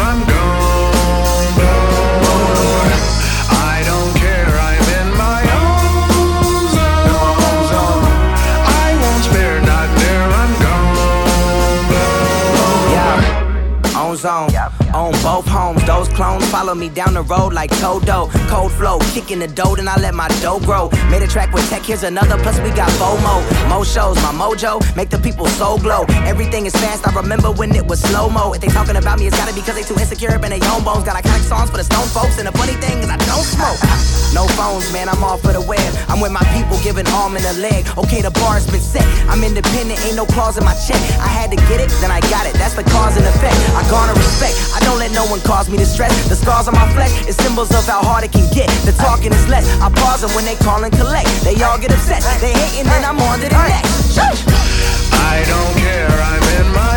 zone, 14.21 14.50
follow 16.21 16.75
me 16.75 16.89
down 16.89 17.15
the 17.15 17.23
road 17.23 17.53
like 17.53 17.71
Todo. 17.81 18.29
Cold 18.49 18.73
flow, 18.73 18.99
kicking 19.15 19.39
the 19.39 19.49
dough, 19.49 19.75
then 19.77 19.89
I 19.89 19.97
let 19.97 20.15
my 20.15 20.29
dough 20.43 20.61
grow. 20.61 20.91
Made 21.11 21.23
a 21.23 21.27
track 21.27 21.53
with 21.53 21.69
tech, 21.71 21.83
here's 21.83 22.03
another. 22.03 22.37
Plus 22.43 22.61
we 22.61 22.71
got 22.71 22.91
FOMO. 23.01 23.69
Mo 23.69 23.85
shows, 23.85 24.17
my 24.17 24.33
mojo 24.33 24.81
make 24.97 25.09
the 25.09 25.19
people 25.19 25.47
so 25.47 25.79
glow. 25.79 26.05
Everything 26.27 26.67
is 26.67 26.75
fast. 26.75 27.07
I 27.07 27.15
remember 27.15 27.51
when 27.51 27.75
it 27.75 27.87
was 27.87 28.01
slow 28.01 28.29
mo. 28.29 28.53
If 28.53 28.61
they 28.61 28.69
talking 28.69 28.97
about 28.97 29.19
me, 29.19 29.27
it's 29.27 29.37
gotta 29.37 29.55
be 29.55 29.61
because 29.61 29.77
they 29.77 29.83
too 29.83 29.99
insecure 29.99 30.33
up 30.33 30.45
in 30.45 30.51
their 30.51 30.71
own 30.73 30.85
bones. 30.85 31.05
Got 31.05 31.17
iconic 31.23 31.47
songs 31.49 31.71
for 31.71 31.79
the 31.79 31.85
stone 31.85 32.09
folks, 32.09 32.39
and 32.39 32.47
the 32.47 32.53
funny 32.53 32.75
thing 32.75 32.99
is 33.01 33.09
I 33.09 33.17
don't 33.25 33.45
smoke. 33.45 33.81
No 34.35 34.47
phones, 34.55 34.93
man, 34.93 35.09
I'm 35.09 35.25
all 35.25 35.39
for 35.39 35.53
the 35.53 35.61
web. 35.61 35.91
I'm 36.09 36.21
with 36.21 36.33
my 36.33 36.45
people, 36.55 36.79
giving 36.85 37.07
arm 37.19 37.35
and 37.35 37.45
a 37.47 37.55
leg. 37.59 37.87
Okay, 37.99 38.21
the 38.21 38.31
bar's 38.31 38.67
been 38.71 38.81
set. 38.81 39.07
I'm 39.27 39.43
independent, 39.43 39.99
ain't 40.07 40.17
no 40.17 40.27
clause 40.27 40.57
in 40.59 40.65
my 40.65 40.77
check. 40.87 41.01
I 41.19 41.27
had 41.27 41.51
to 41.51 41.59
get 41.67 41.81
it, 41.81 41.91
then 42.01 42.13
I 42.13 42.21
got 42.29 42.47
it. 42.47 42.55
That's 42.55 42.75
the 42.75 42.85
cause 42.85 43.17
and 43.17 43.27
effect. 43.27 43.57
I 43.75 43.83
garner 43.91 44.15
respect. 44.15 44.55
I 44.77 44.81
don't 44.85 44.99
let 44.99 45.11
no 45.13 45.25
one 45.27 45.41
cause 45.41 45.69
me 45.71 45.79
distress. 45.79 46.10
The 46.29 46.37
scars 46.37 46.69
on 46.69 46.75
my 46.75 46.89
flesh 46.95 47.27
is 47.27 47.37
symbols 47.37 47.71
of 47.71 47.87
how 47.87 48.03
hard 48.03 48.25
it 48.25 48.33
can 48.33 48.47
get. 48.53 48.69
The 48.85 48.93
talking 48.93 49.33
is 49.33 49.47
less. 49.49 49.67
I 49.81 49.91
pause 49.91 50.23
them 50.23 50.31
when 50.35 50.45
they 50.45 50.57
call 50.57 50.83
and 50.85 50.93
collect. 50.93 51.29
They 51.43 51.57
all 51.63 51.79
get 51.79 51.93
upset. 51.93 52.23
They 52.41 52.53
hating, 52.53 52.91
and 52.91 53.05
I'm 53.05 53.19
on 53.21 53.39
to 53.41 53.49
the 53.49 53.63
next. 53.69 54.19
I 54.19 55.45
don't 55.47 55.75
care, 55.79 56.11
I'm 56.11 56.45
in 56.59 56.73
my 56.75 56.90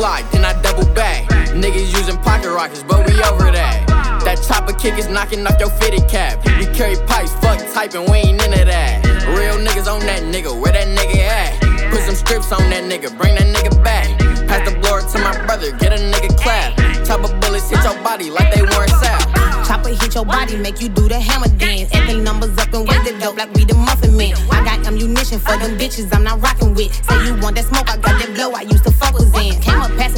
block, 0.00 0.24
then 0.32 0.46
I 0.46 0.56
double 0.62 0.88
back. 0.94 1.28
Niggas 1.52 1.92
using 1.92 2.16
pocket 2.24 2.48
rockets, 2.48 2.82
but 2.82 3.04
we 3.06 3.12
over 3.28 3.52
that. 3.52 3.84
That 4.24 4.40
chopper 4.48 4.72
kick 4.72 4.96
is 4.96 5.08
knocking 5.08 5.46
off 5.46 5.60
your 5.60 5.68
fitted 5.76 6.08
cap. 6.08 6.40
We 6.56 6.64
carry 6.72 6.96
pipes, 7.04 7.36
fuck 7.44 7.60
typing, 7.76 8.10
we 8.10 8.32
ain't 8.32 8.40
into 8.40 8.64
that. 8.64 9.04
Real 9.36 9.60
niggas 9.60 9.92
on 9.92 10.00
that 10.08 10.22
nigga, 10.24 10.56
where 10.56 10.72
that 10.72 10.88
nigga 10.88 11.20
at? 11.20 11.92
Put 11.92 12.00
some 12.08 12.14
strips 12.14 12.50
on 12.50 12.64
that 12.72 12.88
nigga, 12.88 13.12
bring 13.12 13.34
that 13.36 13.48
nigga 13.52 13.76
back. 13.84 14.08
Pass 14.48 14.64
the 14.64 14.72
blower 14.80 15.04
to 15.04 15.18
my 15.20 15.36
brother, 15.44 15.70
get 15.76 15.92
a 15.92 16.00
nigga 16.00 16.32
clap. 16.40 16.80
Chopper 17.04 17.28
bullets 17.40 17.68
hit 17.68 17.84
your 17.84 18.00
body 18.02 18.30
like 18.30 18.54
they 18.54 18.62
weren't 18.62 18.90
sap. 19.04 19.20
Chopper 19.68 19.90
hit 19.90 20.14
your 20.14 20.24
body, 20.24 20.56
make 20.56 20.80
you 20.80 20.88
do 20.88 21.08
the 21.08 21.20
hammer 21.20 21.52
dance. 21.60 21.92
Add 21.92 22.08
the 22.08 22.16
numbers 22.16 22.56
up 22.56 22.72
and 22.72 22.88
weigh 22.88 23.04
the 23.04 23.18
dope 23.20 23.36
like 23.36 23.52
we 23.52 23.64
the 23.64 23.74
muffin 23.74 24.16
man. 24.16 24.32
I 24.50 24.64
got 24.64 24.86
ammunition 24.86 25.38
for 25.38 25.56
them 25.60 25.76
bitches 25.76 26.08
I'm 26.14 26.24
not 26.24 26.40
rocking 26.40 26.72
with. 26.74 26.88
Say 27.04 27.26
you 27.26 27.36
want 27.42 27.56
that 27.56 27.66
smoke, 27.66 27.90
I 27.90 27.96
got 27.98 28.16
that 28.16 28.32
blow 28.34 28.52
I 28.52 28.62
used 28.62 28.84
to 28.84 28.89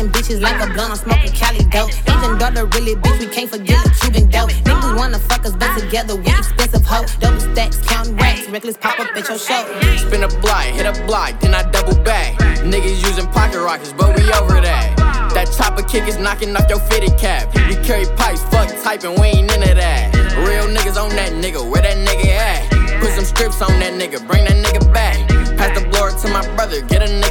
bitches 0.09 0.41
like 0.41 0.57
a 0.57 0.73
blunt, 0.73 0.91
I'm 0.91 0.97
smoking 0.97 1.33
Cali 1.33 1.65
dope. 1.71 1.91
Agent 2.09 2.41
daughter, 2.41 2.67
really 2.67 2.95
bitch, 2.97 3.19
we 3.21 3.27
can't 3.27 3.51
forget 3.51 3.85
the 3.85 3.91
Cuban 4.01 4.31
dope. 4.31 4.51
Niggas 4.51 4.97
wanna 4.97 5.19
fuck 5.19 5.45
us, 5.45 5.53
but 5.53 5.79
together 5.79 6.17
we 6.17 6.27
expensive 6.27 6.85
hoe. 6.85 7.05
Double 7.21 7.41
stacks, 7.41 7.79
counting 7.87 8.17
racks, 8.17 8.49
reckless 8.49 8.77
pop 8.77 8.99
up 8.99 9.09
at 9.15 9.29
your 9.29 9.39
show. 9.39 9.63
Spin 9.97 10.23
a 10.25 10.29
block, 10.41 10.65
hit 10.65 10.87
a 10.87 10.95
block, 11.07 11.39
then 11.41 11.55
I 11.55 11.63
double 11.71 11.97
back. 12.03 12.39
Niggas 12.65 13.03
using 13.07 13.27
pocket 13.29 13.61
rockets, 13.61 13.93
but 13.93 14.17
we 14.17 14.23
over 14.33 14.61
that. 14.61 14.97
That 15.35 15.53
chopper 15.57 15.83
kick 15.83 16.09
is 16.09 16.19
knocking 16.19 16.57
off 16.57 16.69
your 16.69 16.81
fitted 16.81 17.19
cap. 17.19 17.55
We 17.69 17.77
carry 17.85 18.07
pipes, 18.17 18.43
fuck 18.51 18.69
typing, 18.83 19.21
we 19.21 19.29
ain't 19.29 19.53
into 19.53 19.75
that. 19.75 20.15
Real 20.37 20.67
niggas 20.67 21.01
on 21.01 21.11
that 21.17 21.33
nigga, 21.33 21.63
where 21.71 21.83
that 21.83 21.97
nigga 21.97 22.29
at? 22.33 23.01
Put 23.01 23.13
some 23.13 23.25
strips 23.25 23.61
on 23.63 23.79
that 23.81 23.95
nigga, 23.95 24.27
bring 24.27 24.45
that 24.45 24.59
nigga 24.65 24.93
back. 24.93 25.17
Pass 25.57 25.79
the 25.79 25.87
blower 25.89 26.11
to 26.11 26.29
my 26.29 26.43
brother, 26.57 26.81
get 26.83 27.03
a. 27.03 27.22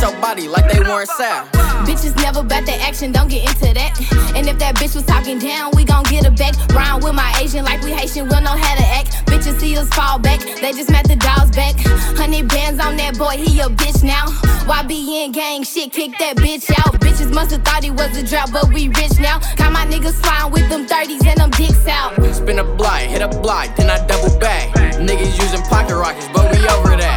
Your 0.00 0.12
body 0.20 0.48
like 0.48 0.70
they 0.72 0.80
weren't 0.80 1.08
sap. 1.10 1.52
Bitches 1.84 2.16
never 2.16 2.42
bet 2.42 2.64
the 2.64 2.74
action, 2.80 3.12
don't 3.12 3.28
get 3.28 3.46
into 3.48 3.74
that. 3.74 3.92
And 4.34 4.48
if 4.48 4.58
that 4.58 4.76
bitch 4.76 4.94
was 4.94 5.04
talking 5.04 5.38
down, 5.38 5.72
we 5.76 5.84
gon' 5.84 6.04
get 6.04 6.24
her 6.24 6.30
back. 6.30 6.56
Rhyme 6.72 7.00
with 7.02 7.14
my 7.14 7.30
Asian 7.38 7.64
like 7.64 7.82
we 7.82 7.92
Haitian, 7.92 8.28
we'll 8.28 8.40
know 8.40 8.56
how 8.56 8.74
to 8.76 8.86
act. 8.96 9.26
Bitches 9.26 9.60
see 9.60 9.76
us 9.76 9.88
fall 9.90 10.18
back, 10.18 10.40
they 10.40 10.72
just 10.72 10.90
met 10.90 11.06
the 11.06 11.16
dogs 11.16 11.54
back. 11.54 11.76
Hundred 12.16 12.48
bands 12.48 12.80
on 12.80 12.96
that 12.96 13.18
boy, 13.18 13.36
he 13.36 13.60
a 13.60 13.68
bitch 13.68 14.02
now. 14.02 14.24
YBN 14.64 15.32
gang 15.34 15.62
shit, 15.64 15.92
kick 15.92 16.12
that 16.18 16.36
bitch 16.36 16.70
out. 16.80 16.98
Bitches 17.00 17.32
must've 17.32 17.62
thought 17.62 17.84
he 17.84 17.90
was 17.90 18.16
a 18.16 18.22
drought, 18.22 18.50
but 18.52 18.72
we 18.72 18.88
rich 18.88 19.20
now. 19.20 19.38
Got 19.56 19.72
my 19.72 19.84
niggas 19.84 20.16
flying 20.24 20.50
with 20.50 20.68
them 20.70 20.86
30s 20.86 21.26
and 21.26 21.40
them 21.40 21.50
dicks 21.50 21.86
out. 21.86 22.14
Spin 22.32 22.58
a 22.58 22.64
block, 22.64 23.00
hit 23.00 23.20
a 23.20 23.28
block, 23.28 23.76
then 23.76 23.90
I 23.90 24.00
double 24.06 24.32
back. 24.38 24.72
Niggas 24.96 25.36
using 25.36 25.60
pocket 25.68 25.96
rockets, 25.96 26.28
but 26.32 26.50
we 26.52 26.58
over 26.68 26.96
that. 26.96 27.09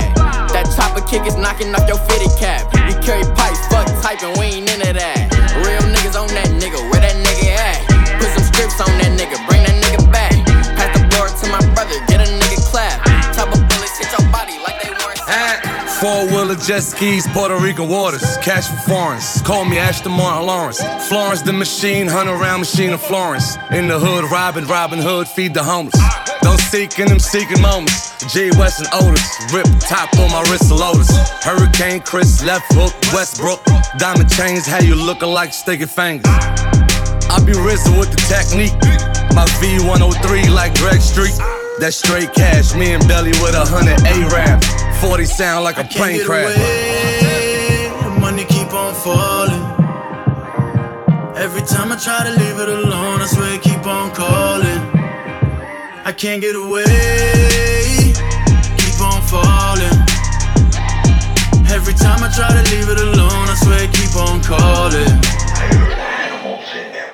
That 1.13 1.22
chopper 1.22 1.25
kick 1.25 1.27
is 1.27 1.38
knocking 1.38 1.74
off 1.75 1.88
your 1.88 2.01
fitted 2.10 2.34
cap. 2.39 2.65
We 2.89 2.93
carry 3.05 3.24
pipes, 3.38 3.62
fuck 3.70 3.86
typing, 4.01 4.34
we 4.39 4.58
ain't 4.58 4.70
into 4.70 4.93
that. 4.93 5.29
Real 5.62 5.86
niggas 5.93 6.17
on 6.17 6.27
that 6.34 6.50
nigga, 6.58 6.82
where 6.89 7.01
that 7.01 7.13
nigga 7.13 7.53
at? 7.53 7.77
Put 8.17 8.34
some 8.34 8.43
strips 8.50 8.82
on 8.82 8.89
that 8.98 9.13
nigga, 9.13 9.38
bring 9.46 9.62
that 9.62 9.77
nigga 9.77 10.01
back. 10.12 10.34
Pass 10.74 10.89
the 10.98 11.05
blower 11.13 11.29
to 11.29 11.46
my 11.53 11.62
brother, 11.74 11.93
get 12.10 12.17
a 12.17 12.29
nigga 12.29 12.58
clap. 12.65 12.98
Chopper 13.36 13.62
bullets 13.62 13.98
hit 13.98 14.10
your 14.10 14.25
body 14.32 14.58
like 14.65 14.82
they 14.82 14.89
weren't 14.89 15.22
Four 16.01 16.25
wheeler 16.34 16.58
jet 16.58 16.82
skis, 16.82 17.27
Puerto 17.27 17.58
Rican 17.58 17.88
waters, 17.88 18.38
cash 18.41 18.67
for 18.67 18.89
foreigns. 18.89 19.41
Call 19.43 19.65
me 19.65 19.77
Ashton 19.77 20.12
Martin 20.12 20.48
Lawrence. 20.48 20.82
Florence 21.08 21.41
the 21.41 21.53
machine, 21.53 22.08
hunt 22.08 22.27
around 22.27 22.62
machine 22.62 22.91
of 22.91 23.01
Florence. 23.01 23.55
In 23.72 23.88
the 23.88 24.00
hood, 24.00 24.29
robbing, 24.32 24.65
Robin 24.65 25.00
Hood, 25.00 25.27
feed 25.27 25.53
the 25.53 25.63
homeless. 25.63 25.96
Don't 26.44 26.60
seek 26.60 27.00
in 27.00 27.08
them 27.08 27.20
seeking 27.20 27.62
moments. 27.62 28.12
G 28.34 28.52
West 28.58 28.80
and 28.80 28.90
Otis, 28.94 29.24
rip 29.54 29.66
top 29.80 30.14
on 30.20 30.30
my 30.32 30.42
wrist 30.52 30.72
of 30.72 30.80
Lotus. 30.80 31.10
Hurricane 31.44 32.02
Chris, 32.02 32.44
left 32.44 32.66
hook, 32.74 32.94
Westbrook. 33.14 33.64
Diamond 33.98 34.30
chains, 34.30 34.66
how 34.66 34.80
you 34.80 34.96
looking 34.96 35.30
like 35.30 35.54
sticky 35.54 35.86
fingers. 35.86 36.26
I 36.28 37.40
be 37.46 37.54
RZA 37.54 37.98
with 37.98 38.12
the 38.12 38.22
technique. 38.28 38.76
My 39.34 39.46
V103 39.58 40.54
like 40.54 40.76
Greg 40.76 41.02
Street. 41.02 41.34
That 41.80 41.94
straight 41.94 42.34
cash, 42.34 42.76
me 42.76 42.94
and 42.94 43.08
Belly 43.08 43.32
with 43.42 43.56
a 43.56 43.66
hundred 43.66 44.00
A-Raps. 44.06 44.68
40 45.02 45.26
sound 45.26 45.64
like 45.64 45.78
a 45.78 45.84
plane 45.84 46.24
crash. 46.24 46.56
money 48.20 48.46
keep 48.46 48.72
on 48.74 48.94
falling. 48.94 49.64
Every 51.36 51.64
time 51.64 51.92
I 51.92 51.98
try 51.98 52.24
to 52.24 52.32
leave 52.32 52.60
it 52.60 52.70
alone, 52.70 53.12
can't 56.13 56.41
get 56.41 56.55
away, 56.55 56.84
keep 58.77 59.01
on 59.01 59.22
falling. 59.24 60.00
Every 61.70 61.93
time 61.93 62.24
I 62.24 62.29
try 62.36 62.50
to 62.50 62.63
leave 62.72 62.89
it 62.89 63.00
alone, 63.00 63.48
I 63.50 63.55
swear 63.55 63.84
it 63.84 63.91
keep 63.91 64.15
on 64.15 64.41
calling. 64.41 65.20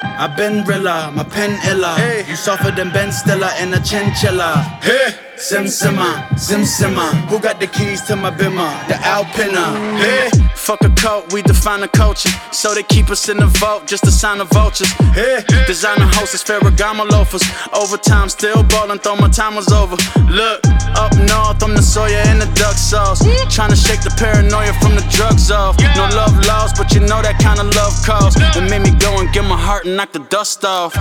I've 0.01 0.35
been 0.35 0.65
Rilla, 0.65 1.11
my 1.15 1.23
pen 1.23 1.57
illa. 1.69 1.95
You 2.27 2.35
softer 2.35 2.71
than 2.71 2.91
Ben 2.91 3.11
Stiller 3.11 3.51
in 3.61 3.73
a 3.73 3.79
chinchilla. 3.79 4.63
Hey. 4.81 5.15
Sim 5.37 5.63
Simma, 5.63 6.37
Sim 6.37 6.61
Simma. 6.61 7.11
Who 7.29 7.39
got 7.39 7.61
the 7.61 7.67
keys 7.67 8.01
to 8.07 8.17
my 8.17 8.29
bimmer? 8.29 8.87
The 8.89 8.95
Alpina. 8.95 9.97
Hey. 9.97 10.48
Fuck 10.69 10.85
a 10.85 10.89
coat, 11.01 11.33
we 11.33 11.41
define 11.41 11.81
the 11.81 11.87
culture. 11.87 12.29
So 12.51 12.75
they 12.75 12.83
keep 12.83 13.09
us 13.09 13.27
in 13.27 13.37
the 13.37 13.47
vault, 13.47 13.87
just 13.87 14.03
to 14.03 14.11
sign 14.11 14.37
the 14.37 14.45
vultures. 14.45 14.91
Hey. 15.17 15.43
Designer 15.65 16.05
hostess, 16.05 16.43
Ferragamo 16.43 17.09
loafers. 17.09 17.41
Overtime, 17.73 18.29
still 18.29 18.61
ballin', 18.61 18.99
thought 18.99 19.19
my 19.19 19.29
time 19.29 19.55
was 19.55 19.69
over. 19.69 19.97
Look, 20.29 20.61
up 20.93 21.11
north, 21.25 21.63
I'm 21.63 21.73
the 21.73 21.81
Sawyer 21.81 22.21
and 22.29 22.39
the 22.39 22.45
duck 22.53 22.75
sauce. 22.75 23.23
Tryna 23.49 23.83
shake 23.83 24.03
the 24.03 24.13
paranoia 24.15 24.71
from 24.73 24.93
the 24.93 25.01
drugs 25.09 25.49
off. 25.49 25.75
No 25.97 26.05
love 26.13 26.37
lost, 26.45 26.77
but 26.77 26.93
you 26.93 26.99
know 26.99 27.19
that 27.19 27.39
kind 27.41 27.59
of 27.59 27.73
love 27.73 27.97
calls. 28.05 28.35
It 28.37 28.69
made 28.69 28.83
me 28.85 28.91
go 28.99 29.17
and 29.17 29.33
get 29.33 29.45
my 29.45 29.57
heart 29.57 29.85
and 29.85 29.97
knock 29.97 30.11
the 30.11 30.19
dust 30.29 30.63
off. 30.65 30.93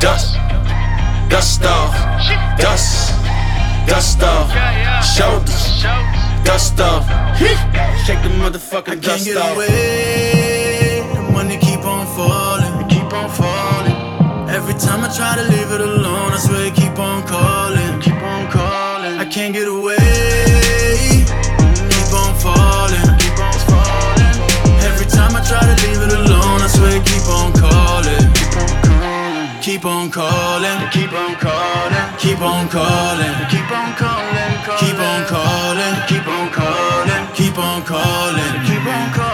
Dust, 0.00 0.40
dust 1.28 1.60
off, 1.66 1.92
dust, 2.56 3.12
dust 3.84 4.22
off, 4.22 4.48
shoulders, 5.04 5.84
dust 6.44 6.80
off. 6.80 7.06
Shake 8.06 8.22
the 8.22 8.30
motherfucking 8.42 9.00
dust 9.00 9.24
get 9.24 9.36
off. 9.36 9.56
Away. 9.56 11.02
Money 11.32 11.58
keep 11.58 11.84
on 11.84 12.06
falling, 12.16 12.88
keep 12.88 13.12
on 13.12 13.28
falling. 13.30 14.12
Every 14.48 14.74
time 14.74 15.00
I 15.04 15.08
try 15.16 15.34
to 15.36 15.44
leave 15.54 15.70
it 15.72 15.80
alone, 15.80 16.32
I 16.32 16.38
swear 16.38 16.66
it 16.66 16.74
keep 16.74 16.98
on 16.98 17.22
calling, 17.26 18.00
keep 18.00 18.22
on 18.22 18.50
calling. 18.50 19.18
I 19.18 19.24
can't 19.24 19.54
get 19.54 19.66
away. 19.68 19.96
Keep 21.92 22.12
on 22.12 22.34
falling, 22.36 23.08
keep 23.18 23.38
on 23.40 23.56
falling. 23.70 24.36
Every 24.88 25.06
time 25.06 25.32
I 25.34 25.40
try 25.40 25.62
to 25.64 25.76
leave 25.86 26.02
it 26.06 26.12
alone, 26.20 26.60
I 26.60 26.68
swear 26.68 26.96
it 26.96 27.04
keep 27.06 27.26
on 27.32 27.52
calling, 27.56 28.28
keep 28.36 28.52
on 28.58 28.76
calling, 28.82 29.60
keep 29.62 29.84
on 29.86 30.10
calling, 30.10 30.78
keep 30.90 31.12
on 31.12 31.34
calling, 31.40 32.06
keep 32.20 32.40
on 32.42 32.68
calling, 32.68 33.34
keep 33.48 33.70
on 33.72 33.90
calling, 33.96 34.54
keep 34.78 34.98
on 35.00 35.24
calling, 35.26 35.94
keep 37.52 37.62
on 37.62 37.82
calling, 37.82 38.64
keep 38.64 38.86
on 38.86 39.12
calling. 39.12 39.31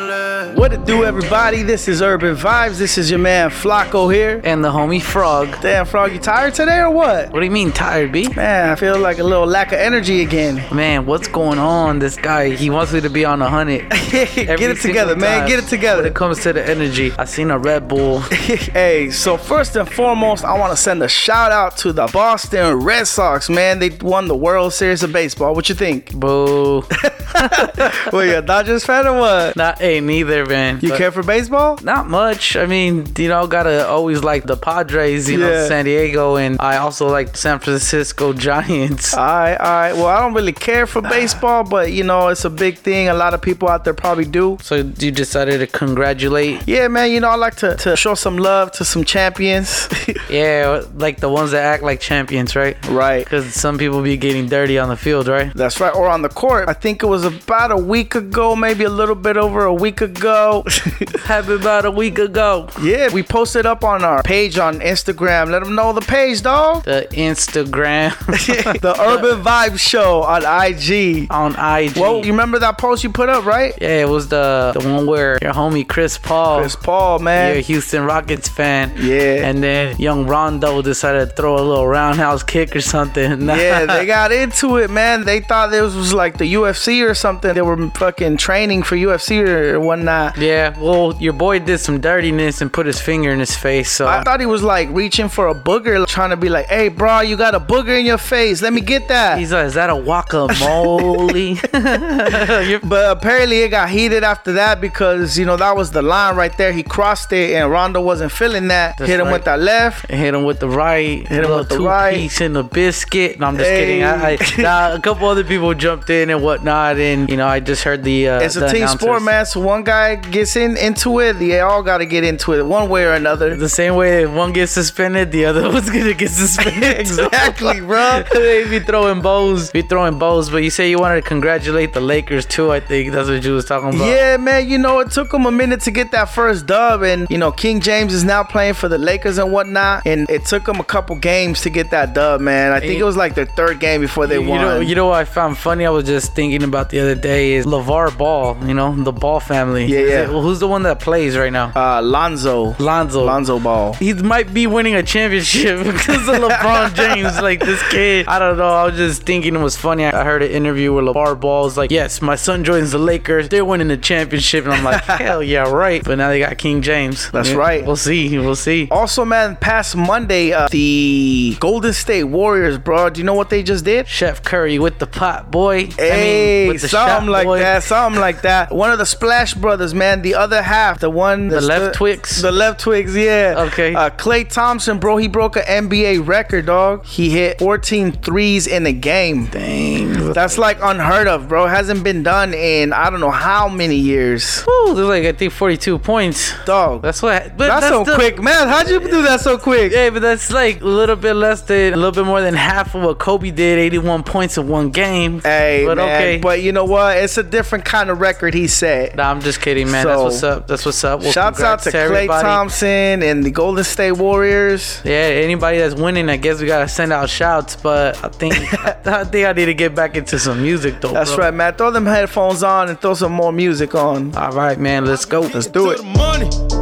What 0.00 0.72
it 0.72 0.86
do, 0.86 1.04
everybody? 1.04 1.62
This 1.62 1.86
is 1.86 2.00
Urban 2.00 2.34
Vibes. 2.34 2.78
This 2.78 2.96
is 2.96 3.10
your 3.10 3.18
man 3.18 3.50
Flacco 3.50 4.12
here. 4.12 4.40
And 4.44 4.64
the 4.64 4.70
homie 4.70 5.02
Frog. 5.02 5.60
Damn, 5.60 5.84
Frog, 5.84 6.12
you 6.12 6.18
tired 6.18 6.54
today 6.54 6.78
or 6.78 6.90
what? 6.90 7.30
What 7.32 7.40
do 7.40 7.44
you 7.44 7.50
mean 7.50 7.70
tired, 7.70 8.10
B? 8.10 8.26
Man, 8.34 8.70
I 8.70 8.76
feel 8.76 8.98
like 8.98 9.18
a 9.18 9.24
little 9.24 9.46
lack 9.46 9.72
of 9.72 9.78
energy 9.78 10.22
again. 10.22 10.64
Man, 10.74 11.04
what's 11.04 11.28
going 11.28 11.58
on? 11.58 11.98
This 11.98 12.16
guy, 12.16 12.50
he 12.50 12.70
wants 12.70 12.94
me 12.94 13.02
to 13.02 13.10
be 13.10 13.26
on 13.26 13.42
a 13.42 13.48
hundred. 13.48 13.90
Get 14.10 14.62
it 14.62 14.80
together, 14.80 15.16
man. 15.16 15.46
Get 15.46 15.62
it 15.62 15.68
together. 15.68 16.02
When 16.02 16.10
it 16.10 16.14
comes 16.14 16.42
to 16.44 16.54
the 16.54 16.66
energy, 16.66 17.12
I 17.18 17.26
seen 17.26 17.50
a 17.50 17.58
Red 17.58 17.86
Bull. 17.86 18.20
hey, 18.20 19.10
so 19.10 19.36
first 19.36 19.76
and 19.76 19.88
foremost, 19.88 20.44
I 20.44 20.58
want 20.58 20.72
to 20.72 20.76
send 20.76 21.02
a 21.02 21.08
shout 21.08 21.52
out 21.52 21.76
to 21.78 21.92
the 21.92 22.06
Boston 22.06 22.76
Red 22.76 23.06
Sox, 23.06 23.50
man. 23.50 23.80
They 23.80 23.90
won 23.90 24.28
the 24.28 24.36
World 24.36 24.72
Series 24.72 25.02
of 25.02 25.12
Baseball. 25.12 25.54
What 25.54 25.68
you 25.68 25.74
think? 25.74 26.14
Boo. 26.14 26.84
well, 28.12 28.24
you 28.24 28.36
a 28.36 28.42
Dodgers 28.42 28.84
fan 28.84 29.06
or 29.06 29.18
what? 29.18 29.56
Not, 29.56 29.80
neither, 29.98 30.44
man. 30.46 30.78
You 30.82 30.90
But 30.90 30.98
care 30.98 31.10
for 31.10 31.22
baseball? 31.22 31.78
Not 31.82 32.08
much. 32.08 32.56
I 32.56 32.66
mean, 32.66 33.06
you 33.16 33.28
know, 33.28 33.46
gotta 33.46 33.88
always 33.88 34.22
like 34.22 34.44
the 34.44 34.56
Padres, 34.56 35.28
you 35.28 35.38
know, 35.38 35.66
San 35.66 35.86
Diego, 35.86 36.36
and 36.36 36.60
I 36.60 36.76
also 36.76 37.08
like 37.08 37.36
San 37.36 37.58
Francisco 37.58 38.32
Giants. 38.48 39.14
All 39.14 39.24
right, 39.24 39.56
all 39.56 39.66
right. 39.66 39.92
Well, 39.94 40.06
I 40.06 40.20
don't 40.20 40.34
really 40.34 40.52
care 40.52 40.86
for 40.86 41.00
baseball, 41.00 41.64
but 41.64 41.92
you 41.92 42.04
know, 42.04 42.28
it's 42.28 42.44
a 42.44 42.50
big 42.50 42.78
thing. 42.78 43.08
A 43.08 43.14
lot 43.14 43.32
of 43.32 43.40
people 43.40 43.68
out 43.68 43.84
there 43.84 43.94
probably 43.94 44.26
do. 44.26 44.58
So 44.60 44.76
you 44.76 45.10
decided 45.10 45.58
to 45.58 45.66
congratulate? 45.66 46.66
Yeah, 46.66 46.88
man. 46.88 47.10
You 47.10 47.20
know, 47.20 47.30
I 47.30 47.36
like 47.36 47.56
to, 47.56 47.76
to 47.76 47.96
show 47.96 48.14
some 48.14 48.36
love 48.36 48.72
to 48.72 48.84
some 48.84 49.04
champions. 49.04 49.88
Yeah, 50.28 50.84
like 50.94 51.18
the 51.18 51.28
ones 51.28 51.52
that 51.52 51.62
act 51.64 51.82
like 51.82 52.00
champions, 52.00 52.54
right? 52.54 52.76
Right. 52.88 53.24
Because 53.24 53.52
some 53.54 53.78
people 53.78 54.00
be 54.02 54.16
getting 54.16 54.46
dirty 54.46 54.78
on 54.78 54.88
the 54.88 54.96
field, 54.96 55.26
right? 55.28 55.52
That's 55.54 55.80
right. 55.80 55.94
Or 55.94 56.08
on 56.08 56.22
the 56.22 56.28
court. 56.28 56.68
I 56.68 56.72
think 56.72 57.02
it 57.02 57.06
was 57.06 57.20
was 57.22 57.44
about 57.44 57.70
a 57.70 57.76
week 57.76 58.14
ago, 58.14 58.56
maybe 58.56 58.84
a 58.84 58.90
little 58.90 59.14
bit 59.14 59.36
over 59.36 59.66
a 59.70 59.74
week 59.74 60.00
ago. 60.00 60.64
Happened 61.24 61.60
about 61.60 61.84
a 61.84 61.90
week 61.90 62.18
ago. 62.18 62.68
yeah, 62.82 63.08
we 63.12 63.22
posted 63.22 63.66
up 63.66 63.84
on 63.84 64.02
our 64.02 64.22
page 64.22 64.58
on 64.58 64.80
Instagram. 64.80 65.50
Let 65.50 65.62
them 65.62 65.74
know 65.76 65.92
the 65.92 66.00
page, 66.00 66.42
dog. 66.42 66.84
The 66.84 67.06
Instagram 67.12 68.10
the 68.80 69.00
Urban 69.00 69.42
Vibe 69.42 69.78
Show 69.78 70.22
on 70.22 70.42
IG. 70.42 71.28
on 71.30 71.52
IG. 71.52 71.96
Well, 71.96 72.24
you 72.24 72.32
remember 72.32 72.58
that 72.58 72.78
post 72.78 73.04
you 73.04 73.10
put 73.10 73.28
up, 73.28 73.44
right? 73.44 73.72
yeah, 73.80 74.02
it 74.02 74.08
was 74.08 74.28
the 74.28 74.72
the 74.74 74.88
one 74.88 75.06
where 75.06 75.38
your 75.40 75.52
homie 75.52 75.86
Chris 75.86 76.18
Paul, 76.18 76.60
Chris 76.60 76.74
Paul, 76.74 77.20
man. 77.20 77.50
you're 77.50 77.58
a 77.58 77.62
Houston 77.62 78.04
Rockets 78.04 78.48
fan. 78.48 78.92
Yeah. 78.96 79.48
And 79.48 79.62
then 79.62 79.96
young 79.98 80.26
Rondo 80.26 80.82
decided 80.82 81.30
to 81.30 81.34
throw 81.36 81.54
a 81.56 81.62
little 81.62 81.86
roundhouse 81.86 82.42
kick 82.42 82.74
or 82.74 82.80
something. 82.80 83.42
yeah, 83.46 83.86
they 83.86 84.04
got 84.04 84.32
into 84.32 84.78
it, 84.78 84.90
man. 84.90 85.24
They 85.24 85.40
thought 85.40 85.70
this 85.70 85.94
was 85.94 86.12
like 86.12 86.38
the 86.38 86.54
UFC 86.54 87.08
or 87.08 87.14
something. 87.14 87.54
They 87.54 87.62
were 87.62 87.88
fucking 87.90 88.38
training 88.38 88.82
for 88.82 88.96
UFC 88.96 89.46
or 89.46 89.59
whatnot. 89.78 90.36
Yeah, 90.38 90.74
well, 90.78 91.14
your 91.20 91.32
boy 91.32 91.58
did 91.60 91.78
some 91.78 92.00
dirtiness 92.00 92.60
and 92.60 92.72
put 92.72 92.86
his 92.86 93.00
finger 93.00 93.30
in 93.30 93.38
his 93.40 93.54
face. 93.56 93.90
So 93.90 94.06
I 94.06 94.22
thought 94.22 94.40
he 94.40 94.46
was 94.46 94.62
like 94.62 94.88
reaching 94.90 95.28
for 95.28 95.48
a 95.48 95.54
booger, 95.54 96.06
trying 96.06 96.30
to 96.30 96.36
be 96.36 96.48
like, 96.48 96.66
"Hey, 96.66 96.88
bro, 96.88 97.20
you 97.20 97.36
got 97.36 97.54
a 97.54 97.60
booger 97.60 97.98
in 97.98 98.06
your 98.06 98.18
face. 98.18 98.62
Let 98.62 98.72
me 98.72 98.80
get 98.80 99.08
that." 99.08 99.38
he's 99.38 99.52
like, 99.52 99.66
"Is 99.66 99.74
that 99.74 99.90
a 99.90 99.94
guacamole?" 99.94 101.58
But 102.88 103.16
apparently 103.16 103.60
it 103.62 103.68
got 103.70 103.88
heated 103.90 104.24
after 104.24 104.52
that 104.54 104.80
because 104.80 105.38
you 105.38 105.44
know 105.44 105.56
that 105.56 105.76
was 105.76 105.90
the 105.92 106.02
line 106.02 106.36
right 106.36 106.56
there. 106.56 106.72
He 106.72 106.82
crossed 106.82 107.32
it 107.32 107.54
and 107.54 107.70
Rondo 107.70 108.00
wasn't 108.00 108.32
feeling 108.32 108.68
that. 108.68 108.96
That's 108.98 109.08
Hit 109.10 109.20
him 109.20 109.26
right. 109.26 109.32
with 109.34 109.44
that 109.44 109.60
left. 109.60 110.06
And 110.08 110.18
hit 110.20 110.34
him 110.34 110.44
with 110.44 110.60
the 110.60 110.68
right, 110.68 111.26
Hit 111.26 111.44
him 111.44 111.50
with 111.50 111.68
the 111.68 111.80
right. 111.80 112.14
piece 112.16 112.40
and 112.40 112.54
the 112.56 112.62
biscuit. 112.62 113.38
No, 113.40 113.46
I'm 113.46 113.56
just 113.56 113.68
Hey. 113.70 113.80
kidding. 113.80 114.04
I, 114.04 114.32
I, 114.32 114.38
nah, 114.62 114.94
a 114.94 115.00
couple 115.00 115.28
other 115.28 115.44
people 115.44 115.72
jumped 115.74 116.10
in 116.10 116.30
and 116.30 116.42
whatnot, 116.42 116.96
and 116.98 117.28
you 117.30 117.36
know, 117.36 117.46
I 117.46 117.60
just 117.60 117.84
heard 117.84 118.02
the. 118.04 118.28
Uh, 118.28 118.40
It's 118.40 118.56
a 118.56 118.66
team 118.68 118.76
announcers. 118.82 119.00
sport, 119.00 119.22
man. 119.22 119.46
One 119.56 119.82
guy 119.84 120.16
gets 120.16 120.56
in 120.56 120.76
into 120.76 121.20
it, 121.20 121.34
they 121.34 121.60
all 121.60 121.82
got 121.82 121.98
to 121.98 122.06
get 122.06 122.24
into 122.24 122.52
it 122.52 122.62
one 122.62 122.88
way 122.88 123.04
or 123.04 123.12
another. 123.12 123.56
The 123.56 123.68
same 123.68 123.94
way 123.94 124.26
one 124.26 124.52
gets 124.52 124.72
suspended, 124.72 125.32
the 125.32 125.44
other 125.46 125.62
one's 125.72 125.90
gonna 125.90 126.14
get 126.14 126.30
suspended. 126.30 126.98
Exactly, 127.00 127.80
bro. 127.80 128.22
they 128.32 128.68
be 128.68 128.80
throwing 128.80 129.20
bows, 129.22 129.70
be 129.70 129.82
throwing 129.82 130.18
bows. 130.18 130.50
But 130.50 130.58
you 130.58 130.70
say 130.70 130.90
you 130.90 130.98
wanted 130.98 131.22
to 131.22 131.28
congratulate 131.28 131.92
the 131.92 132.00
Lakers 132.00 132.46
too. 132.46 132.70
I 132.72 132.80
think 132.80 133.12
that's 133.12 133.28
what 133.28 133.44
you 133.44 133.52
was 133.52 133.64
talking 133.64 133.94
about. 133.94 134.06
Yeah, 134.06 134.36
man. 134.36 134.68
You 134.68 134.78
know, 134.78 135.00
it 135.00 135.10
took 135.10 135.30
them 135.30 135.46
a 135.46 135.50
minute 135.52 135.80
to 135.82 135.90
get 135.90 136.10
that 136.12 136.26
first 136.26 136.66
dub, 136.66 137.02
and 137.02 137.26
you 137.30 137.38
know, 137.38 137.52
King 137.52 137.80
James 137.80 138.14
is 138.14 138.24
now 138.24 138.42
playing 138.44 138.74
for 138.74 138.88
the 138.88 138.98
Lakers 138.98 139.38
and 139.38 139.52
whatnot, 139.52 140.06
and 140.06 140.28
it 140.30 140.44
took 140.44 140.64
them 140.64 140.80
a 140.80 140.84
couple 140.84 141.16
games 141.16 141.60
to 141.62 141.70
get 141.70 141.90
that 141.90 142.14
dub, 142.14 142.40
man. 142.40 142.72
I 142.72 142.80
think 142.80 142.98
it 143.00 143.04
was 143.04 143.16
like 143.16 143.34
their 143.34 143.46
third 143.46 143.80
game 143.80 144.00
before 144.00 144.26
they 144.26 144.40
you 144.40 144.48
won. 144.48 144.60
know, 144.60 144.80
you 144.80 144.94
know 144.94 145.06
what 145.06 145.18
I 145.18 145.24
found 145.24 145.58
funny? 145.58 145.86
I 145.86 145.90
was 145.90 146.04
just 146.04 146.34
thinking 146.34 146.62
about 146.62 146.90
the 146.90 147.00
other 147.00 147.14
day 147.14 147.52
is 147.54 147.66
LaVar 147.66 148.16
Ball, 148.16 148.56
you 148.66 148.74
know, 148.74 148.94
the 148.94 149.12
Ball 149.12 149.39
family. 149.42 149.86
Yeah, 149.86 150.00
yeah. 150.00 150.22
it- 150.24 150.28
well, 150.30 150.42
who's 150.42 150.60
the 150.60 150.68
one 150.68 150.82
that 150.84 151.00
plays 151.00 151.36
right 151.36 151.52
now? 151.52 151.72
uh, 151.74 152.00
Lonzo, 152.02 152.74
Lonzo. 152.78 153.24
Lonzo 153.24 153.58
Ball. 153.58 153.92
He 153.94 154.12
might 154.14 154.52
be 154.54 154.66
winning 154.66 154.94
a 154.94 155.02
championship 155.02 155.78
because 155.84 156.28
of 156.28 156.36
LeBron 156.36 156.94
James. 157.00 157.40
Like 157.40 157.60
this 157.60 157.82
kid, 157.90 158.26
I 158.26 158.38
don't 158.38 158.56
know. 158.58 158.68
I 158.68 158.84
was 158.86 158.96
just 158.96 159.22
thinking 159.22 159.54
it 159.54 159.58
was 159.60 159.76
funny. 159.76 160.04
I 160.04 160.24
heard 160.24 160.42
an 160.42 160.50
interview 160.50 160.92
where 160.94 161.02
LaVar 161.02 161.40
Ball 161.40 161.64
was 161.64 161.76
like, 161.76 161.90
"Yes, 161.90 162.20
my 162.22 162.36
son 162.36 162.64
joins 162.64 162.92
the 162.92 162.98
Lakers. 162.98 163.48
They're 163.48 163.64
winning 163.64 163.88
the 163.88 163.96
championship," 163.96 164.64
and 164.64 164.72
I'm 164.74 164.84
like, 164.84 165.02
"Hell 165.04 165.42
yeah, 165.42 165.70
right!" 165.70 166.02
But 166.04 166.18
now 166.18 166.28
they 166.28 166.38
got 166.40 166.58
King 166.58 166.82
James. 166.82 167.30
That's 167.30 167.50
Yeah, 167.50 167.56
right. 167.56 167.84
We'll 167.86 167.96
see. 167.96 168.36
We'll 168.38 168.56
see. 168.56 168.88
Also, 168.90 169.24
man, 169.24 169.56
past 169.56 169.96
Monday, 169.96 170.52
uh, 170.52 170.68
the 170.70 171.56
Golden 171.60 171.92
State 171.92 172.24
Warriors, 172.24 172.78
bro. 172.78 173.10
Do 173.10 173.20
you 173.20 173.24
know 173.24 173.34
what 173.34 173.50
they 173.50 173.62
just 173.62 173.84
did? 173.84 174.06
Chef 174.08 174.42
Curry 174.42 174.78
with 174.78 174.98
the 174.98 175.06
pot, 175.06 175.50
boy. 175.50 175.86
Hey, 175.86 176.62
I 176.62 176.64
mean, 176.64 176.72
with 176.72 176.82
the 176.82 176.88
something 176.88 177.28
like 177.28 177.46
boy. 177.46 177.58
that, 177.60 177.82
something 177.82 178.20
like 178.20 178.42
that. 178.42 178.72
One 178.72 178.90
of 178.90 178.98
the 178.98 179.06
Splash 179.30 179.54
Brothers, 179.54 179.94
man. 179.94 180.22
The 180.22 180.34
other 180.34 180.60
half, 180.60 180.98
the 180.98 181.08
one, 181.08 181.46
The 181.46 181.60
left 181.60 181.94
Twix? 181.94 182.42
the 182.42 182.50
left 182.50 182.80
Twigs, 182.80 183.14
yeah. 183.14 183.54
Okay. 183.68 183.94
Uh, 183.94 184.10
Klay 184.10 184.48
Thompson, 184.52 184.98
bro, 184.98 185.18
he 185.18 185.28
broke 185.28 185.54
an 185.54 185.62
NBA 185.88 186.26
record, 186.26 186.66
dog. 186.66 187.06
He 187.06 187.30
hit 187.30 187.60
14 187.60 188.10
threes 188.10 188.66
in 188.66 188.86
a 188.86 188.92
game. 188.92 189.46
Dang. 189.46 190.32
That's 190.32 190.58
like 190.58 190.78
unheard 190.82 191.28
of, 191.28 191.46
bro. 191.48 191.66
Hasn't 191.68 192.02
been 192.02 192.24
done 192.24 192.52
in 192.54 192.92
I 192.92 193.08
don't 193.08 193.20
know 193.20 193.30
how 193.30 193.68
many 193.68 193.94
years, 193.94 194.64
Woo, 194.66 194.94
there's 194.96 195.06
like 195.06 195.22
I 195.24 195.30
think 195.32 195.52
42 195.52 196.00
points. 196.00 196.52
dog. 196.64 197.02
That's 197.02 197.22
what. 197.22 197.56
That's, 197.56 197.86
so 197.86 198.02
still- 198.02 198.16
quick, 198.16 198.42
man. 198.42 198.66
How'd 198.66 198.88
you 198.88 198.98
do 198.98 199.22
that 199.22 199.40
so 199.40 199.58
quick? 199.58 199.92
Yeah, 199.92 200.10
but 200.10 200.22
that's 200.22 200.50
like 200.50 200.80
a 200.80 200.84
little 200.84 201.14
bit 201.16 201.34
less 201.34 201.62
than 201.62 201.92
a 201.92 201.96
little 201.96 202.10
bit 202.10 202.24
more 202.26 202.40
than 202.40 202.54
half 202.54 202.96
of 202.96 203.02
what 203.04 203.20
Kobe 203.20 203.52
did. 203.52 203.78
81 203.78 204.24
points 204.24 204.58
in 204.58 204.66
one 204.66 204.90
game. 204.90 205.40
Hey, 205.40 205.84
but 205.86 205.98
man. 205.98 206.06
okay. 206.08 206.38
But 206.38 206.62
you 206.62 206.72
know 206.72 206.84
what? 206.84 207.16
It's 207.16 207.38
a 207.38 207.44
different 207.44 207.84
kind 207.84 208.10
of 208.10 208.20
record 208.20 208.54
he 208.54 208.66
set. 208.66 209.19
Nah, 209.20 209.30
I'm 209.30 209.40
just 209.42 209.60
kidding, 209.60 209.90
man. 209.90 210.04
So- 210.04 210.08
that's 210.08 210.22
what's 210.22 210.42
up. 210.42 210.66
That's 210.66 210.86
what's 210.86 211.04
up. 211.04 211.20
Well, 211.20 211.32
Shouts 211.32 211.60
out 211.60 211.80
congrats 211.80 211.84
to 211.84 211.90
Klay 211.90 211.94
everybody. 212.04 212.42
Thompson 212.42 213.22
and 213.22 213.44
the 213.44 213.50
Golden 213.50 213.84
State 213.84 214.12
Warriors. 214.12 215.02
Yeah, 215.04 215.12
anybody 215.12 215.76
that's 215.78 215.94
winning, 215.94 216.30
I 216.30 216.38
guess 216.38 216.60
we 216.60 216.66
gotta 216.66 216.88
send 216.88 217.12
out 217.12 217.28
shouts. 217.28 217.76
But 217.76 218.22
I 218.24 218.28
think 218.28 218.54
I 219.06 219.24
think 219.24 219.46
I 219.46 219.52
need 219.52 219.66
to 219.66 219.74
get 219.74 219.94
back 219.94 220.16
into 220.16 220.38
some 220.38 220.62
music 220.62 221.00
though. 221.02 221.12
That's 221.12 221.34
bro. 221.34 221.44
right, 221.44 221.54
man. 221.54 221.74
Throw 221.74 221.90
them 221.90 222.06
headphones 222.06 222.62
on 222.62 222.88
and 222.88 222.98
throw 222.98 223.12
some 223.14 223.32
more 223.32 223.52
music 223.52 223.94
on. 223.94 224.34
All 224.36 224.52
right, 224.52 224.78
man. 224.78 225.04
Let's 225.04 225.26
go. 225.26 225.40
Let's 225.40 225.66
do 225.66 225.90
it. 225.90 226.79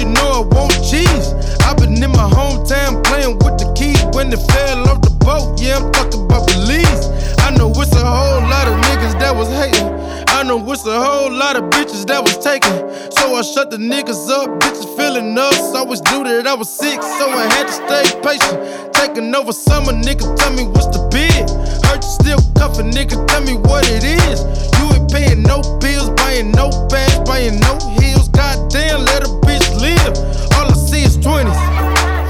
You 0.00 0.08
know 0.08 0.40
I 0.40 0.54
want 0.56 0.72
cheese. 0.80 1.36
i 1.68 1.74
been 1.74 2.02
in 2.02 2.10
my 2.10 2.28
hometown 2.32 3.04
playing 3.04 3.36
with 3.44 3.60
the 3.60 3.68
keys 3.76 4.00
when 4.16 4.32
it 4.32 4.40
fell 4.52 4.88
off 4.88 5.02
the 5.02 5.12
boat. 5.20 5.60
Yeah, 5.60 5.76
I'm 5.76 5.92
talking 5.92 6.24
about 6.24 6.48
Belize. 6.48 7.04
I 7.44 7.52
know 7.52 7.68
it's 7.76 7.92
a 7.92 8.00
whole 8.00 8.40
lot 8.48 8.66
of 8.66 8.80
niggas 8.88 9.20
that 9.20 9.36
was 9.36 9.52
hating. 9.52 9.92
I 10.32 10.42
know 10.42 10.56
it's 10.72 10.86
a 10.86 10.96
whole 10.96 11.30
lot 11.30 11.56
of 11.56 11.64
bitches 11.68 12.06
that 12.06 12.22
was 12.22 12.38
taken. 12.38 12.72
So 13.12 13.36
I 13.36 13.42
shut 13.42 13.70
the 13.70 13.76
niggas 13.76 14.30
up, 14.30 14.48
bitches 14.60 14.88
feeling 14.96 15.36
us. 15.36 15.60
Always 15.76 16.00
knew 16.08 16.24
that 16.24 16.46
I 16.46 16.54
was 16.54 16.70
sick, 16.70 17.02
so 17.02 17.24
I 17.28 17.44
had 17.52 17.68
to 17.68 17.74
stay 17.76 18.04
patient. 18.24 18.94
Taking 18.94 19.34
over 19.34 19.52
summer, 19.52 19.92
nigga, 19.92 20.24
tell 20.36 20.52
me 20.52 20.64
what's 20.64 20.88
the 20.88 21.04
bid. 21.12 21.44
Hurt 21.84 22.00
you 22.00 22.12
still 22.24 22.40
cuffing, 22.56 22.90
nigga, 22.90 23.20
tell 23.28 23.44
me 23.44 23.54
what 23.68 23.84
it 23.90 24.04
is. 24.04 24.40
You 24.80 24.88
ain't 24.96 25.12
paying 25.12 25.42
no 25.42 25.60
bills, 25.78 26.08
buying 26.16 26.52
no 26.52 26.70
bags, 26.88 27.20
buying 27.28 27.60
no 27.60 27.76
heels. 28.00 28.28
Goddamn, 28.28 29.04
let 29.04 29.28
a 29.28 29.39
live. 29.80 30.16
All 30.56 30.68
I 30.68 30.74
see 30.74 31.02
is 31.02 31.16
20s, 31.18 31.56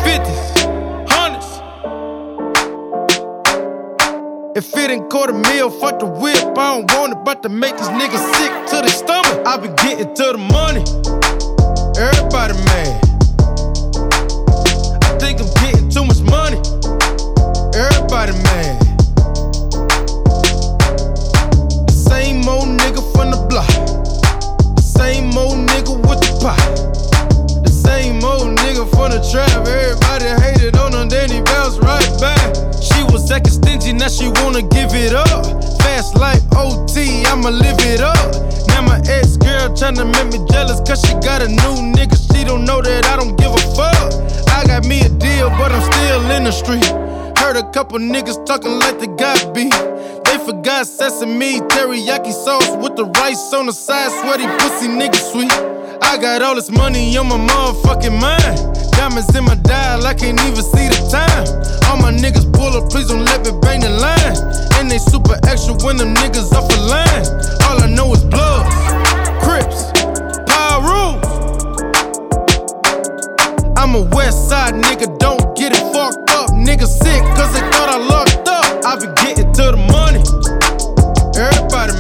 50s, 0.07 0.39
100s. 1.07 1.49
If 4.57 4.77
it 4.77 4.91
ain't 4.91 5.11
quarter 5.11 5.33
meal, 5.33 5.69
fuck 5.71 5.99
the 5.99 6.07
whip. 6.07 6.37
I 6.57 6.79
don't 6.79 6.91
want 6.95 7.13
it, 7.13 7.25
but 7.25 7.43
to 7.43 7.49
make 7.49 7.77
these 7.77 7.89
niggas 7.89 8.35
sick 8.37 8.53
to 8.71 8.81
their 8.83 8.89
stomach. 8.89 9.47
I 9.47 9.57
been 9.57 9.75
getting 9.77 10.15
to 10.15 10.33
the 10.33 10.39
money. 10.39 10.85
Everybody 11.99 12.55
mad. 12.71 13.05
I 15.03 15.19
think 15.19 15.41
I'm 15.41 15.51
getting 15.63 15.89
too 15.91 16.05
much 16.05 16.21
money. 16.23 16.59
Everybody 17.75 18.33
mad. 18.47 18.79
The 21.87 21.93
same 21.93 22.49
old 22.49 22.69
nigga 22.79 23.03
from 23.13 23.31
the 23.33 23.39
block. 23.49 23.71
The 24.77 24.83
same 24.83 25.37
old 25.37 25.59
nigga 25.69 25.97
with 26.09 26.21
the 26.21 26.39
pot. 26.41 26.90
Old 28.23 28.59
nigga 28.59 28.85
from 28.91 29.11
the 29.13 29.21
trap. 29.31 29.67
Everybody 29.67 30.29
hated 30.43 30.77
on 30.77 30.93
him, 30.93 31.09
then 31.09 31.31
he 31.31 31.41
bounced 31.41 31.81
right 31.81 32.11
back. 32.21 32.41
She 32.81 33.03
was 33.09 33.31
acting 33.31 33.53
stingy, 33.53 33.93
now 33.93 34.09
she 34.09 34.29
wanna 34.41 34.63
give 34.63 34.93
it 34.93 35.15
up. 35.15 35.29
Fast 35.81 36.17
life 36.17 36.43
OT, 36.57 37.25
I'ma 37.25 37.49
live 37.49 37.81
it 37.81 38.01
up. 38.01 38.17
Now 38.69 38.83
my 38.83 39.01
ex 39.09 39.37
girl 39.37 39.73
tryna 39.73 40.05
make 40.05 40.29
me 40.33 40.45
jealous, 40.53 40.81
cause 40.87 41.01
she 41.01 41.15
got 41.25 41.43
a 41.43 41.49
new 41.49 41.75
nigga. 41.97 42.17
She 42.33 42.45
don't 42.45 42.65
know 42.65 42.83
that 42.83 43.07
I 43.07 43.17
don't 43.17 43.37
give 43.37 43.53
a 43.53 43.63
fuck. 43.77 44.13
I 44.53 44.67
got 44.67 44.85
me 44.85 45.01
a 45.01 45.09
deal, 45.09 45.49
but 45.51 45.73
I'm 45.73 45.83
still 45.93 46.31
in 46.31 46.45
the 46.45 46.53
street. 46.53 46.85
Heard 47.41 47.57
a 47.57 47.65
couple 47.73 47.99
niggas 47.99 48.45
talking 48.45 48.79
like 48.79 48.99
they 49.01 49.09
got 49.09 49.55
beat. 49.55 49.73
They 50.25 50.39
forgot 50.45 50.87
sesame, 50.87 51.61
teriyaki 51.73 52.33
sauce 52.33 52.77
with 52.77 52.97
the 52.97 53.07
rice 53.19 53.53
on 53.55 53.67
the 53.67 53.73
side. 53.73 54.11
Sweaty 54.21 54.47
pussy 54.59 54.89
nigga 54.89 55.17
sweet. 55.17 55.80
I 56.03 56.19
got 56.19 56.43
all 56.43 56.55
this 56.55 56.71
money 56.71 57.17
on 57.17 57.29
my 57.29 57.39
motherfucking 57.39 58.19
mind. 58.21 58.93
Diamonds 58.93 59.35
in 59.35 59.45
my 59.45 59.55
dial, 59.57 60.07
I 60.07 60.15
can't 60.15 60.41
even 60.41 60.63
see 60.63 60.89
the 60.89 61.01
time. 61.11 61.47
All 61.89 61.97
my 61.97 62.13
niggas 62.13 62.53
pull 62.53 62.77
up, 62.77 62.91
please 62.91 63.09
don't 63.09 63.25
let 63.25 63.45
me 63.45 63.53
bang 63.61 63.81
the 63.81 63.91
line. 63.91 64.37
And 64.79 64.91
they 64.91 64.99
super 64.99 65.39
extra 65.47 65.75
when 65.85 65.97
them 65.97 66.15
niggas 66.15 66.53
off 66.53 66.69
the 66.69 66.81
line. 66.81 67.25
All 67.69 67.83
I 67.83 67.89
know 67.89 68.13
is 68.13 68.25
blood, 68.25 68.67
crips, 69.43 69.93
power 70.51 70.83
rules. 70.83 71.31
Southside 74.51 74.75
nigga 74.75 75.19
don't 75.19 75.57
get 75.57 75.73
it 75.73 75.93
fucked 75.93 76.31
up. 76.31 76.51
Niggas 76.51 76.91
sick 77.03 77.23
cause 77.39 77.53
they 77.55 77.61
thought 77.71 77.89
I 77.89 77.99
locked 77.99 78.49
up. 78.49 78.85
I 78.85 78.97
been 78.99 79.15
getting 79.15 79.53
to 79.53 79.71
the 79.71 79.81
money. 79.95 80.19
Everybody 81.39 81.95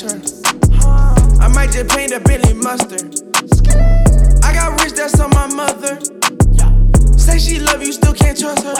her. 0.00 0.20
I 1.40 1.48
might 1.48 1.70
just 1.70 1.94
paint 1.94 2.12
a 2.12 2.20
Bentley 2.20 2.54
mustard. 2.54 3.14
I 4.42 4.52
got 4.54 4.80
rich, 4.82 4.94
that's 4.94 5.20
on 5.20 5.30
my 5.30 5.46
mother. 5.46 6.00
Say 7.18 7.38
she 7.38 7.60
love 7.60 7.82
you, 7.82 7.92
still 7.92 8.14
can't 8.14 8.38
trust 8.38 8.64
her. 8.64 8.74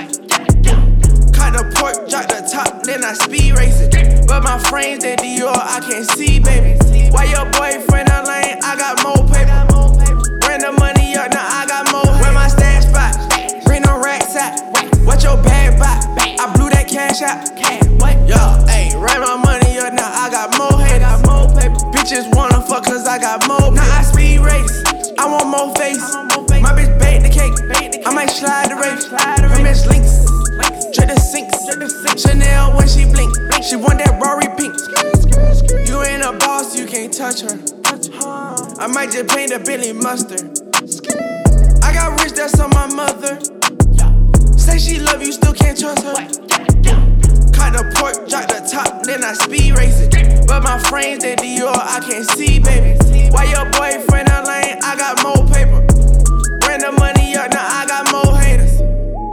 Cut 1.33 1.53
the 1.53 1.73
pork, 1.77 2.09
drop 2.09 2.29
the 2.29 2.49
top, 2.51 2.83
then 2.85 3.05
I 3.05 3.13
speed 3.13 3.53
race 3.57 3.81
it. 3.81 4.27
But 4.27 4.43
my 4.43 4.59
frames, 4.59 5.05
they 5.05 5.17
Dior, 5.17 5.55
I 5.55 5.81
can't 5.81 6.07
see, 6.07 6.41
baby. 6.41 6.79
Why 7.11 7.25
your 7.25 7.45
boyfriend 7.53 8.09
a 8.09 8.23
lane? 8.25 8.59
I 8.63 8.77
got 8.77 9.03
more 9.03 9.29
paper. 9.29 9.72
Cash 17.13 17.23
out. 17.23 17.49
Yo, 18.29 18.37
ayy, 18.69 18.95
run 18.95 19.21
my 19.21 19.37
money 19.37 19.79
up, 19.79 19.93
now 19.93 20.09
I 20.09 20.31
got 20.31 20.57
more 20.57 20.81
haters. 20.81 21.03
Bitches 21.93 22.35
wanna 22.35 22.61
fuck 22.63 22.85
cause 22.85 23.07
I 23.07 23.19
got 23.19 23.47
more. 23.47 23.73
Now 23.73 23.99
I 23.99 24.03
speed 24.03 24.41
race. 24.41 24.83
I 25.19 25.27
want 25.27 25.49
more 25.49 25.75
face. 25.77 26.01
My 26.63 26.73
bitch 26.73 26.99
bake 26.99 27.23
the 27.23 27.29
cake. 27.29 28.07
I 28.07 28.15
might 28.15 28.31
slide 28.31 28.71
the 28.71 28.77
race. 28.77 29.07
Her 29.07 29.49
bitch 29.61 29.87
links. 29.87 30.25
Trip 30.95 31.09
the 31.09 31.19
sinks. 31.21 32.23
Chanel 32.23 32.77
when 32.77 32.89
she 32.89 33.05
blink. 33.05 33.35
She 33.63 33.77
want 33.77 33.99
that 33.99 34.19
Rory 34.23 34.49
pink. 34.57 34.75
You 35.89 36.03
ain't 36.03 36.23
a 36.23 36.33
boss, 36.39 36.77
you 36.77 36.87
can't 36.87 37.13
touch 37.13 37.43
her. 37.43 37.59
I 38.79 38.87
might 38.87 39.11
just 39.11 39.29
paint 39.29 39.53
a 39.53 39.59
Billy 39.59 39.93
mustard. 39.93 40.59
I 41.83 41.93
got 41.93 42.21
rich, 42.23 42.33
that's 42.33 42.59
on 42.59 42.71
my 42.71 42.87
mother. 42.87 43.39
Say 44.57 44.79
she 44.79 44.99
love 44.99 45.23
you, 45.23 45.33
still 45.33 45.53
can't 45.53 45.79
trust 45.79 46.05
her. 46.05 46.62
Cut 47.63 47.75
the 47.75 47.85
pork, 47.95 48.29
drop 48.29 48.49
the 48.49 48.59
top, 48.67 49.05
then 49.05 49.23
I 49.23 49.35
speed 49.35 49.79
race 49.79 50.01
it. 50.01 50.47
But 50.49 50.65
my 50.65 50.81
frames, 50.91 51.23
they 51.23 51.37
Dior, 51.37 51.71
I 51.71 52.01
can't 52.01 52.27
see, 52.35 52.59
baby. 52.59 52.99
Why 53.31 53.45
your 53.55 53.71
boyfriend 53.71 54.29
a 54.29 54.43
lane? 54.43 54.83
I 54.83 54.97
got 54.99 55.23
more 55.23 55.47
paper. 55.47 55.79
Bring 56.59 56.81
the 56.83 56.91
money 56.99 57.37
up, 57.37 57.53
now 57.53 57.63
I 57.63 57.87
got 57.87 58.11
more 58.11 58.37
haters. 58.37 58.83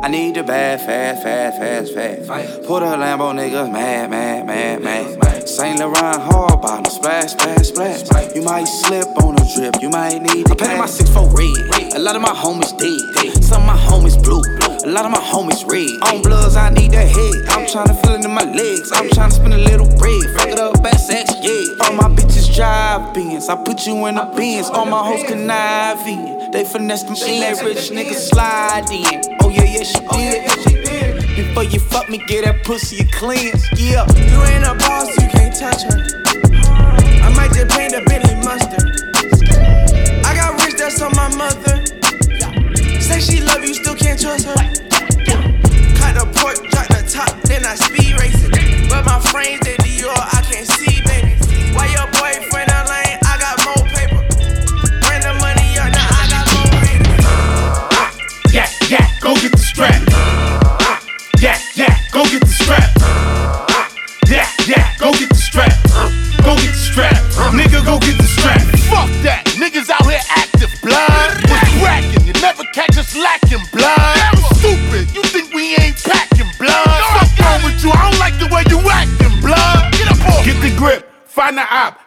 I 0.03 0.09
need 0.09 0.35
the 0.35 0.43
bad, 0.43 0.79
fast, 0.81 1.23
fast, 1.23 1.57
fast, 1.57 2.27
fast. 2.27 2.63
Put 2.67 2.83
a 2.83 2.93
Lambo 3.01 3.33
niggas 3.33 3.71
mad, 3.71 4.11
mad, 4.11 4.45
mad, 4.45 4.83
mad. 4.83 5.49
Saint 5.49 5.79
Laurent 5.79 6.21
hard 6.21 6.61
bottom, 6.61 6.85
splash, 6.85 7.31
splash, 7.31 7.69
splash. 7.69 8.35
You 8.35 8.43
might 8.43 8.65
slip 8.65 9.07
on 9.23 9.41
a 9.41 9.55
drip, 9.55 9.81
you 9.81 9.89
might 9.89 10.21
need 10.21 10.45
the 10.45 10.51
I 10.51 10.55
painted 10.55 10.77
my 10.77 10.85
six 10.85 11.09
6'4 11.09 11.33
red. 11.33 11.93
A 11.95 11.99
lot 11.99 12.15
of 12.15 12.21
my 12.21 12.29
homies 12.29 12.77
dead. 12.77 13.43
Some 13.43 13.63
of 13.63 13.67
my 13.69 13.75
homies 13.75 14.21
blue. 14.23 14.68
A 14.83 14.87
lot 14.87 15.03
of 15.03 15.11
my 15.11 15.19
homies 15.19 15.67
red. 15.69 15.99
On 16.07 16.21
bloods, 16.21 16.55
I 16.55 16.69
need 16.69 16.91
that 16.91 17.07
head. 17.07 17.49
I'm 17.49 17.67
tryna 17.67 18.01
feel 18.01 18.15
it 18.15 18.23
in 18.23 18.31
my 18.31 18.43
legs. 18.43 18.91
I'm 18.93 19.09
tryna 19.09 19.33
spend 19.33 19.53
a 19.53 19.57
little 19.57 19.87
bread. 19.97 20.23
Fuck 20.37 20.47
it 20.47 20.59
up, 20.59 20.81
best 20.81 21.07
sex, 21.07 21.33
yeah. 21.41 21.83
All 21.83 21.93
my 21.93 22.07
bitches 22.07 22.55
drive 22.55 23.13
Benz. 23.13 23.49
I 23.49 23.61
put 23.61 23.85
you 23.85 24.05
in 24.05 24.17
a 24.17 24.25
Benz. 24.25 24.69
All 24.69 24.85
my 24.85 25.03
hoes 25.03 25.27
conniving. 25.27 26.51
They 26.51 26.63
finesse 26.63 27.03
them 27.03 27.15
in 27.15 27.41
that 27.41 27.61
rich 27.61 27.91
nigga 27.91 28.13
slide 28.13 28.89
in. 28.89 29.37
Oh 29.43 29.49
yeah, 29.49 29.83
oh, 30.11 30.17
yeah, 30.17 30.47
she 30.63 30.73
did. 30.81 31.35
Before 31.35 31.63
you 31.63 31.79
fuck 31.79 32.09
me, 32.09 32.17
get 32.27 32.45
that 32.45 32.63
pussy 32.63 33.03
cleanse. 33.11 33.67
Yeah. 33.77 34.07
You 34.15 34.41
ain't 34.43 34.63
a 34.63 34.75
boss, 34.79 35.09
you 35.21 35.27
can't 35.27 35.53
touch 35.53 35.83
her. 35.83 35.99
I 37.21 37.33
might 37.35 37.51
just 37.51 37.77
paint 37.77 37.93
a 37.93 38.01
Bentley 38.05 38.35
mustard. 38.45 38.87
I 40.25 40.33
got 40.35 40.63
rich, 40.63 40.77
that's 40.77 41.01
on 41.01 41.11
my 41.15 41.35
mother. 41.35 41.58
Say 43.09 43.21
she 43.21 43.41
love 43.41 43.63
you, 43.65 43.73
still 43.73 43.95
can't 43.95 44.21
trust 44.21 44.45
her. 44.45 44.53
Cut 44.53 46.13
the 46.13 46.29
pork, 46.37 46.61
drop 46.69 46.87
the 46.93 47.01
top, 47.09 47.41
then 47.41 47.65
I 47.65 47.73
speed 47.73 48.13
race 48.21 48.43
it. 48.43 48.51
But 48.87 49.03
my 49.03 49.19
frames, 49.31 49.61
they 49.61 49.77
Dior, 49.77 50.13
I 50.13 50.41
can't 50.45 50.67
see, 50.67 50.98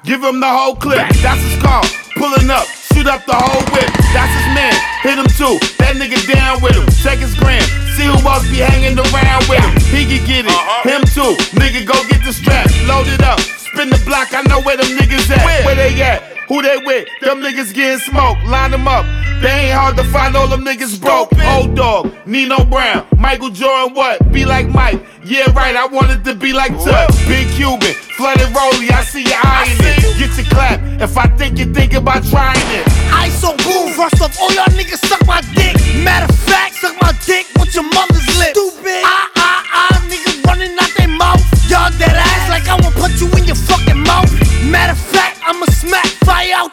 Give 0.05 0.23
him 0.23 0.41
the 0.41 0.49
whole 0.49 0.75
clip. 0.75 0.99
That's 1.23 1.41
his 1.43 1.62
call. 1.62 1.83
Pulling 2.17 2.51
up. 2.51 2.67
Shoot 2.67 3.07
up 3.07 3.25
the 3.25 3.38
whole 3.38 3.62
whip. 3.71 3.87
That's 4.11 4.35
his 4.35 4.49
man. 4.51 4.75
Hit 5.03 5.15
him 5.15 5.31
too. 5.38 5.62
That 5.79 5.95
nigga 5.95 6.19
down 6.27 6.61
with 6.61 6.75
him. 6.75 6.87
Check 6.91 7.19
his 7.19 7.35
gram. 7.38 7.62
See 7.95 8.11
who 8.11 8.19
else 8.27 8.43
be 8.51 8.59
hanging 8.59 8.99
around 8.99 9.47
with 9.47 9.62
him. 9.62 9.73
He 9.95 10.03
can 10.03 10.27
get 10.27 10.47
it. 10.47 10.51
Uh-huh. 10.51 10.88
Him 10.91 11.03
too. 11.07 11.38
Nigga, 11.55 11.87
go 11.87 11.95
get 12.11 12.25
the 12.25 12.33
strap. 12.33 12.67
Load 12.91 13.07
it 13.07 13.23
up. 13.23 13.38
Spin 13.83 13.99
the 13.99 14.05
block. 14.07 14.33
I 14.33 14.42
know 14.42 14.61
where 14.62 14.77
them 14.77 14.87
niggas 14.97 15.29
at. 15.35 15.66
Where 15.66 15.75
they 15.75 16.01
at? 16.03 16.23
Who 16.47 16.62
they 16.62 16.79
with? 16.87 17.09
Them 17.21 17.40
niggas 17.40 17.75
getting 17.75 17.99
smoked. 17.99 18.45
Line 18.45 18.71
them 18.71 18.87
up. 18.87 19.05
They 19.42 19.51
ain't 19.51 19.75
hard 19.75 19.97
to 19.97 20.05
find. 20.05 20.37
All 20.37 20.47
them 20.47 20.64
niggas 20.64 21.01
broke. 21.01 21.35
Old 21.51 21.75
dog. 21.75 22.14
Nino 22.25 22.64
Brown. 22.64 23.05
Michael 23.18 23.51
Jordan. 23.51 23.97
What? 23.97 24.31
Be 24.31 24.45
like 24.45 24.68
Mike. 24.68 25.03
Yeah, 25.25 25.51
right. 25.51 25.75
I 25.75 25.87
wanted 25.87 26.23
to 26.27 26.35
be 26.37 26.53
like 26.53 26.71
Tuck. 26.79 27.11
Big 27.27 27.49
Cuban. 27.59 27.90
Flooded 28.14 28.55
Rolly. 28.55 28.87
I 28.95 29.03
see 29.03 29.25
you 29.27 29.35
eyeing 29.42 29.75
it. 29.83 29.99
Get 30.16 30.31
your 30.38 30.47
clap. 30.47 30.79
If 31.03 31.18
I 31.18 31.27
think 31.35 31.59
you 31.59 31.66
think 31.75 31.95
about 31.95 32.23
trying 32.31 32.62
it. 32.79 32.87
I 33.11 33.31
so 33.31 33.51
boom, 33.66 33.90
first 33.99 34.23
off, 34.23 34.38
all 34.38 34.53
y'all 34.55 34.71
niggas 34.79 35.03
suck 35.11 35.27
my 35.27 35.40
dick. 35.59 35.75
Matter 36.07 36.31
of 36.31 36.38
fact, 36.38 36.77
suck 36.77 36.95
my 37.03 37.11
dick 37.27 37.47
with 37.59 37.75
your 37.75 37.83
mother's 37.83 38.31
lips. 38.38 38.55
Stupid. 38.55 39.03
Ah, 39.03 39.31
ah, 39.35 39.64
ah, 39.75 40.07
niggas 40.07 40.45
running 40.47 40.71
out 40.79 40.92
their 40.97 41.09
mouth. 41.09 41.42
Y'all 41.68 41.90
dead 41.99 42.14
ass 42.14 42.49
like 42.49 42.68
I 42.68 42.77
will 42.77 42.95
put 42.95 43.11
you 43.18 43.27
in 43.35 43.42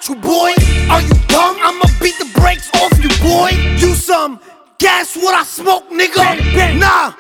you, 0.10 0.16
boy. 0.16 0.52
Are 0.90 1.02
you 1.02 1.14
dumb? 1.28 1.58
I'ma 1.62 1.86
beat 2.02 2.18
the 2.18 2.30
brakes 2.40 2.70
off 2.76 2.94
you, 3.02 3.10
boy. 3.22 3.52
You 3.78 3.94
some 3.94 4.40
gas 4.78 5.16
what 5.16 5.36
I 5.36 5.44
smoke, 5.44 5.90
nigga. 5.90 6.80
Nah, 6.80 7.14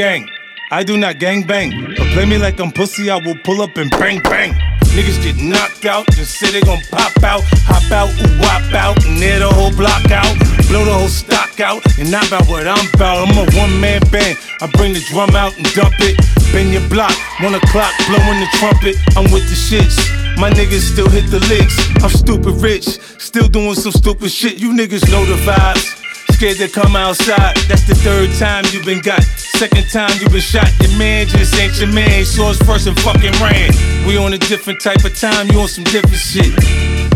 gang. 0.00 0.30
I 0.70 0.82
do 0.82 0.96
not 0.96 1.18
gang 1.18 1.46
bang. 1.46 1.68
But 1.98 2.06
play 2.14 2.24
me 2.24 2.38
like 2.38 2.58
I'm 2.58 2.72
pussy, 2.72 3.10
I 3.10 3.16
will 3.16 3.36
pull 3.44 3.60
up 3.60 3.76
and 3.76 3.90
bang 3.90 4.18
bang. 4.22 4.54
Niggas 4.96 5.20
get 5.22 5.36
knocked 5.36 5.84
out, 5.84 6.06
just 6.16 6.40
say 6.40 6.50
they 6.50 6.62
gon' 6.62 6.80
pop 6.90 7.12
out, 7.22 7.42
hop 7.68 7.84
out, 7.92 8.08
ooh, 8.08 8.40
wop 8.40 8.64
out, 8.72 8.96
and 9.04 9.20
near 9.20 9.40
the 9.40 9.50
whole 9.52 9.74
block 9.76 10.10
out, 10.10 10.32
blow 10.68 10.86
the 10.86 10.94
whole 11.00 11.12
stock 11.22 11.60
out, 11.60 11.84
and 11.98 12.10
not 12.10 12.26
about 12.28 12.48
what 12.48 12.66
I'm 12.66 12.88
about. 12.94 13.28
I'm 13.28 13.36
a 13.36 13.44
one 13.60 13.78
man 13.78 14.00
band. 14.10 14.38
I 14.62 14.72
bring 14.72 14.94
the 14.94 15.04
drum 15.12 15.36
out 15.36 15.52
and 15.58 15.68
dump 15.76 15.92
it. 16.00 16.16
Bend 16.50 16.72
your 16.72 16.88
block, 16.88 17.12
one 17.44 17.54
o'clock, 17.54 17.92
blowing 18.08 18.40
the 18.40 18.48
trumpet. 18.56 18.96
I'm 19.20 19.28
with 19.28 19.44
the 19.52 19.58
shits. 19.68 20.00
My 20.40 20.48
niggas 20.48 20.80
still 20.80 21.10
hit 21.10 21.28
the 21.28 21.44
licks. 21.52 21.76
I'm 22.00 22.08
stupid 22.08 22.56
rich, 22.64 22.88
still 23.20 23.48
doing 23.48 23.74
some 23.74 23.92
stupid 23.92 24.32
shit. 24.32 24.56
You 24.56 24.72
niggas 24.72 25.04
know 25.12 25.26
the 25.28 25.36
vibes. 25.44 25.84
Scared 26.32 26.56
to 26.56 26.68
come 26.68 26.96
outside. 26.96 27.54
That's 27.68 27.84
the 27.86 27.94
third 27.94 28.32
time 28.40 28.64
you've 28.72 28.86
been 28.86 29.02
got. 29.02 29.20
Second 29.60 29.90
time 29.90 30.10
you 30.22 30.26
been 30.30 30.40
shot, 30.40 30.72
your 30.80 30.96
man 30.96 31.28
just 31.28 31.54
ain't 31.60 31.78
your 31.78 31.92
man. 31.92 32.24
Saw 32.24 32.48
his 32.48 32.62
first 32.62 32.86
and 32.86 32.98
fucking 33.00 33.36
ran. 33.44 33.68
We 34.08 34.16
on 34.16 34.32
a 34.32 34.38
different 34.38 34.80
type 34.80 35.04
of 35.04 35.14
time, 35.14 35.48
you 35.48 35.60
on 35.60 35.68
some 35.68 35.84
different 35.84 36.16
shit. 36.16 36.48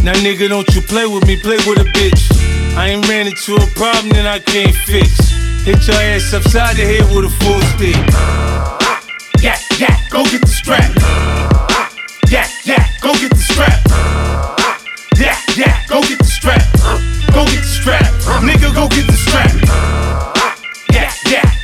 Now, 0.05 0.13
nigga, 0.21 0.51
don't 0.51 0.69
you 0.75 0.83
play 0.83 1.07
with 1.07 1.27
me, 1.27 1.41
play 1.41 1.57
with 1.65 1.81
a 1.81 1.89
bitch. 1.97 2.21
I 2.77 2.91
ain't 2.91 3.09
ran 3.09 3.29
into 3.29 3.55
a 3.55 3.67
problem 3.81 4.13
that 4.13 4.27
I 4.27 4.41
can't 4.41 4.77
fix. 4.85 5.09
Hit 5.65 5.89
your 5.89 5.97
ass 5.97 6.35
upside 6.35 6.77
the 6.77 6.85
head 6.85 7.09
with 7.17 7.25
a 7.25 7.33
full 7.41 7.63
stick. 7.81 7.97
Yeah, 9.41 9.57
yeah, 9.81 9.97
go 10.11 10.23
get 10.25 10.43
the 10.43 10.53
strap. 10.53 10.93
Yeah, 12.29 12.47
yeah, 12.67 12.85
go 13.01 13.15
get 13.15 13.31
the 13.31 13.41
strap. 13.41 13.81
Yeah, 15.17 15.41
yeah, 15.57 15.81
go 15.89 16.03
get 16.03 16.19
the 16.19 16.29
strap. 16.29 16.61
Go 17.33 17.47
get 17.47 17.65
the 17.65 17.73
strap. 17.81 18.13
Nigga, 18.45 18.75
go 18.75 18.87
get 18.89 19.07
the 19.07 19.17
strap 19.17 20.34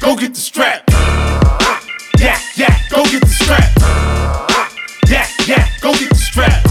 go 0.01 0.17
get 0.17 0.35
the 0.35 0.41
strap. 0.41 0.83
Yeah, 2.19 2.39
yeah, 2.57 2.77
go 2.91 3.05
get 3.05 3.21
the 3.21 3.29
strap. 3.29 3.71
Yeah, 5.09 5.27
yeah, 5.47 5.69
go 5.81 5.93
get 5.93 6.09
the 6.09 6.17
strap. 6.17 6.65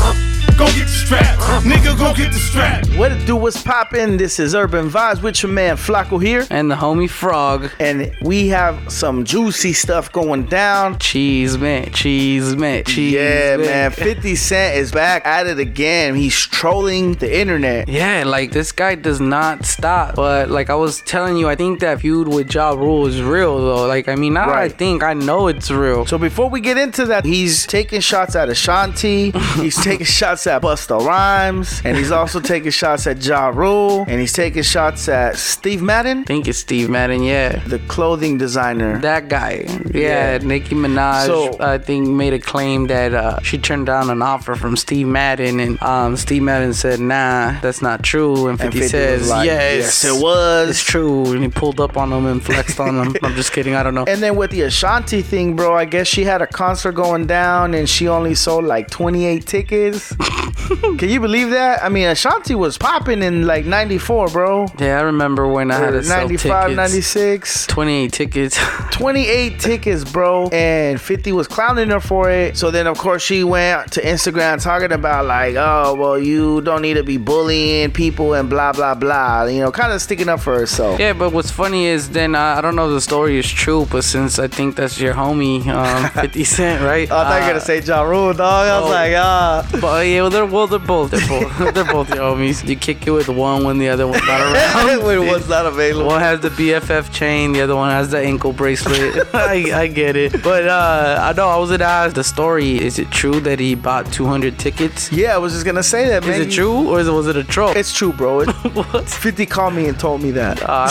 Go 0.57 0.65
get 0.65 0.85
the 0.85 0.87
strap. 0.87 1.38
Nigga, 1.63 1.97
go 1.97 2.13
get 2.13 2.31
the 2.31 2.39
strap. 2.39 2.85
What 2.97 3.11
it 3.11 3.25
do? 3.25 3.35
What's 3.35 3.61
poppin'? 3.61 4.17
This 4.17 4.39
is 4.39 4.55
Urban 4.55 4.89
Vibes 4.89 5.21
with 5.21 5.43
your 5.43 5.51
man 5.51 5.75
Flacco 5.75 6.21
here. 6.21 6.45
And 6.49 6.71
the 6.71 6.75
homie 6.75 7.09
Frog. 7.09 7.69
And 7.79 8.11
we 8.21 8.47
have 8.47 8.91
some 8.91 9.25
juicy 9.25 9.73
stuff 9.73 10.11
going 10.11 10.45
down. 10.45 10.97
Cheese, 10.99 11.57
man. 11.57 11.91
Cheese, 11.91 12.55
man. 12.55 12.83
Cheese, 12.85 13.13
Yeah, 13.13 13.57
man. 13.57 13.91
50 13.99 14.35
Cent 14.35 14.77
is 14.77 14.91
back 14.91 15.25
at 15.25 15.47
it 15.47 15.59
again. 15.59 16.15
He's 16.15 16.35
trolling 16.35 17.13
the 17.15 17.39
internet. 17.39 17.87
Yeah, 17.89 18.23
like 18.25 18.51
this 18.51 18.71
guy 18.71 18.95
does 18.95 19.19
not 19.19 19.65
stop. 19.65 20.15
But 20.15 20.49
like 20.49 20.69
I 20.69 20.75
was 20.75 21.01
telling 21.01 21.37
you, 21.37 21.49
I 21.49 21.55
think 21.55 21.81
that 21.81 21.99
feud 22.01 22.27
with 22.29 22.53
Ja 22.53 22.71
Rule 22.71 23.05
is 23.05 23.21
real 23.21 23.57
though. 23.59 23.85
Like 23.85 24.07
I 24.07 24.15
mean, 24.15 24.33
now 24.33 24.47
that 24.47 24.55
I 24.55 24.69
think 24.69 25.03
I 25.03 25.13
know 25.13 25.47
it's 25.47 25.69
real. 25.69 26.05
So 26.05 26.17
before 26.17 26.49
we 26.49 26.61
get 26.61 26.77
into 26.77 27.05
that, 27.07 27.25
he's 27.25 27.67
taking 27.67 27.99
shots 28.01 28.35
at 28.35 28.49
Ashanti. 28.49 29.31
he's 29.55 29.75
taking 29.83 30.05
shots 30.05 30.47
at 30.47 30.61
Busta 30.61 30.99
Rhymes, 31.05 31.48
and 31.83 31.97
he's 31.97 32.11
also 32.11 32.39
taking 32.39 32.71
shots 32.71 33.07
at 33.07 33.23
Ja 33.25 33.47
Rule, 33.49 34.05
and 34.07 34.19
he's 34.19 34.33
taking 34.33 34.63
shots 34.63 35.07
at 35.09 35.35
Steve 35.37 35.81
Madden. 35.81 36.19
I 36.19 36.23
think 36.23 36.47
it's 36.47 36.59
Steve 36.59 36.89
Madden, 36.89 37.23
yeah. 37.23 37.59
The 37.67 37.79
clothing 37.87 38.37
designer. 38.37 38.99
That 38.99 39.27
guy, 39.29 39.65
yeah, 39.93 40.33
Yeah. 40.33 40.37
Nicki 40.39 40.75
Minaj, 40.75 41.25
So- 41.25 41.57
I 41.59 41.77
think 41.77 42.07
made 42.07 42.33
a 42.33 42.39
claim 42.39 42.87
that 42.87 43.13
uh, 43.13 43.39
she 43.41 43.57
turned 43.57 43.85
down 43.85 44.09
an 44.09 44.21
offer 44.21 44.55
from 44.55 44.75
Steve 44.77 45.07
Madden, 45.07 45.59
and 45.59 45.81
um, 45.81 46.15
Steve 46.17 46.43
Madden 46.43 46.73
said, 46.73 46.99
"Nah, 46.99 47.59
that's 47.61 47.81
not 47.81 48.03
true." 48.03 48.47
And 48.47 48.57
50, 48.59 48.79
50 48.79 48.87
says, 48.89 49.29
like, 49.29 49.45
yes, 49.45 50.03
"Yes, 50.03 50.05
it 50.05 50.21
was." 50.21 50.69
It's 50.69 50.83
true." 50.83 51.31
And 51.33 51.41
he 51.43 51.49
pulled 51.49 51.79
up 51.79 51.97
on 51.97 52.11
him 52.11 52.25
and 52.25 52.41
flexed 52.43 52.79
on 52.79 52.95
him. 52.97 53.15
I'm 53.23 53.35
just 53.35 53.51
kidding. 53.53 53.75
I 53.75 53.83
don't 53.83 53.93
know. 53.95 54.05
And 54.07 54.21
then 54.21 54.35
with 54.35 54.51
the 54.51 54.61
Ashanti 54.63 55.21
thing, 55.21 55.55
bro, 55.55 55.75
I 55.75 55.85
guess 55.85 56.07
she 56.07 56.23
had 56.23 56.41
a 56.41 56.47
concert 56.47 56.93
going 56.93 57.25
down 57.27 57.73
and 57.73 57.87
she 57.89 58.07
only 58.07 58.35
sold 58.35 58.65
like 58.65 58.89
28 58.89 59.45
tickets. 59.45 60.13
Can 60.99 61.09
you 61.09 61.19
believe 61.19 61.38
that? 61.45 61.83
I 61.83 61.89
mean, 61.89 62.07
Ashanti 62.07 62.55
was 62.55 62.77
popping 62.77 63.21
in 63.21 63.45
like 63.45 63.65
94, 63.65 64.27
bro. 64.29 64.67
yeah, 64.79 64.99
I 64.99 65.01
remember 65.01 65.47
when 65.47 65.71
I 65.71 65.77
had 65.77 66.05
sell 66.05 66.21
95, 66.21 66.61
tickets. 66.69 66.77
96. 66.77 67.67
28 67.67 68.13
tickets. 68.13 68.57
28 68.91 69.59
tickets, 69.59 70.11
bro. 70.11 70.47
And 70.49 70.99
50 70.99 71.31
was 71.31 71.47
clowning 71.47 71.89
her 71.89 71.99
for 71.99 72.29
it. 72.29 72.57
So 72.57 72.71
then, 72.71 72.87
of 72.87 72.97
course, 72.97 73.21
she 73.21 73.43
went 73.43 73.91
to 73.93 74.01
Instagram 74.01 74.61
talking 74.61 74.91
about, 74.91 75.25
like, 75.25 75.55
oh, 75.55 75.95
well, 75.97 76.19
you 76.19 76.61
don't 76.61 76.81
need 76.81 76.95
to 76.95 77.03
be 77.03 77.17
bullying 77.17 77.91
people 77.91 78.33
and 78.33 78.49
blah, 78.49 78.73
blah, 78.73 78.95
blah. 78.95 79.45
You 79.45 79.61
know, 79.61 79.71
kind 79.71 79.93
of 79.93 80.01
sticking 80.01 80.29
up 80.29 80.39
for 80.39 80.57
herself. 80.57 80.99
Yeah, 80.99 81.13
but 81.13 81.31
what's 81.31 81.51
funny 81.51 81.85
is 81.85 82.09
then 82.09 82.35
uh, 82.35 82.55
I 82.57 82.61
don't 82.61 82.75
know 82.75 82.87
if 82.87 82.93
the 82.93 83.01
story 83.01 83.37
is 83.37 83.49
true, 83.49 83.87
but 83.89 84.03
since 84.03 84.39
I 84.39 84.47
think 84.47 84.75
that's 84.75 84.99
your 84.99 85.13
homie, 85.13 85.65
um, 85.67 86.09
50 86.13 86.43
Cent, 86.43 86.83
right? 86.83 87.09
Oh, 87.09 87.17
I 87.17 87.23
thought 87.23 87.35
you 87.35 87.41
were 87.41 87.49
going 87.49 87.59
to 87.59 87.65
say 87.65 87.79
Ja 87.81 88.01
Rule, 88.01 88.33
dog. 88.33 88.67
I 88.67 88.79
was 88.79 88.89
oh. 88.89 88.93
like, 88.93 89.13
ah. 89.15 89.69
But 89.79 90.07
yeah, 90.07 90.21
well, 90.21 90.29
they're 90.29 90.45
well, 90.45 90.67
they're 90.67 90.79
both, 90.79 91.11
they're 91.11 91.27
both, 91.29 91.57
they're 91.73 91.85
both 91.85 92.09
your 92.09 92.23
homies. 92.35 92.67
You 92.67 92.75
kick 92.75 93.05
it 93.07 93.11
with 93.11 93.29
one 93.29 93.63
when 93.63 93.77
the 93.77 93.89
other 93.89 94.07
one's 94.07 94.25
not 94.25 94.41
around. 94.85 95.03
when 95.03 95.27
one's 95.27 95.47
not 95.47 95.65
available. 95.65 96.07
One 96.07 96.19
has 96.21 96.39
the 96.39 96.49
BFF 96.49 97.13
chain, 97.13 97.53
the 97.53 97.61
other 97.61 97.75
one 97.75 97.91
has 97.91 98.09
the 98.11 98.19
ankle 98.19 98.51
bracelet. 98.53 99.27
I, 99.33 99.81
I 99.83 99.87
get 99.87 100.15
it. 100.15 100.43
But 100.43 100.67
uh, 100.67 101.19
I 101.21 101.33
know 101.33 101.47
I 101.47 101.57
was 101.57 101.69
gonna 101.71 101.83
ask 101.85 102.15
the 102.15 102.23
story. 102.23 102.79
Is 102.79 102.99
it 102.99 103.11
true 103.11 103.39
that 103.41 103.59
he 103.59 103.75
bought 103.75 104.11
200 104.11 104.57
tickets? 104.57 105.11
Yeah, 105.11 105.35
I 105.35 105.37
was 105.37 105.53
just 105.53 105.65
going 105.65 105.75
to 105.75 105.83
say 105.83 106.07
that, 106.07 106.23
man. 106.23 106.41
Is 106.41 106.47
it 106.47 106.51
true 106.51 106.89
or 106.89 106.99
is 106.99 107.07
it, 107.07 107.11
was 107.11 107.27
it 107.27 107.35
a 107.35 107.43
troll? 107.43 107.75
It's 107.75 107.93
true, 107.93 108.13
bro. 108.13 108.41
It, 108.41 109.09
50 109.09 109.45
called 109.45 109.73
me 109.73 109.87
and 109.87 109.99
told 109.99 110.21
me 110.21 110.31
that. 110.31 110.61
Uh, 110.63 110.89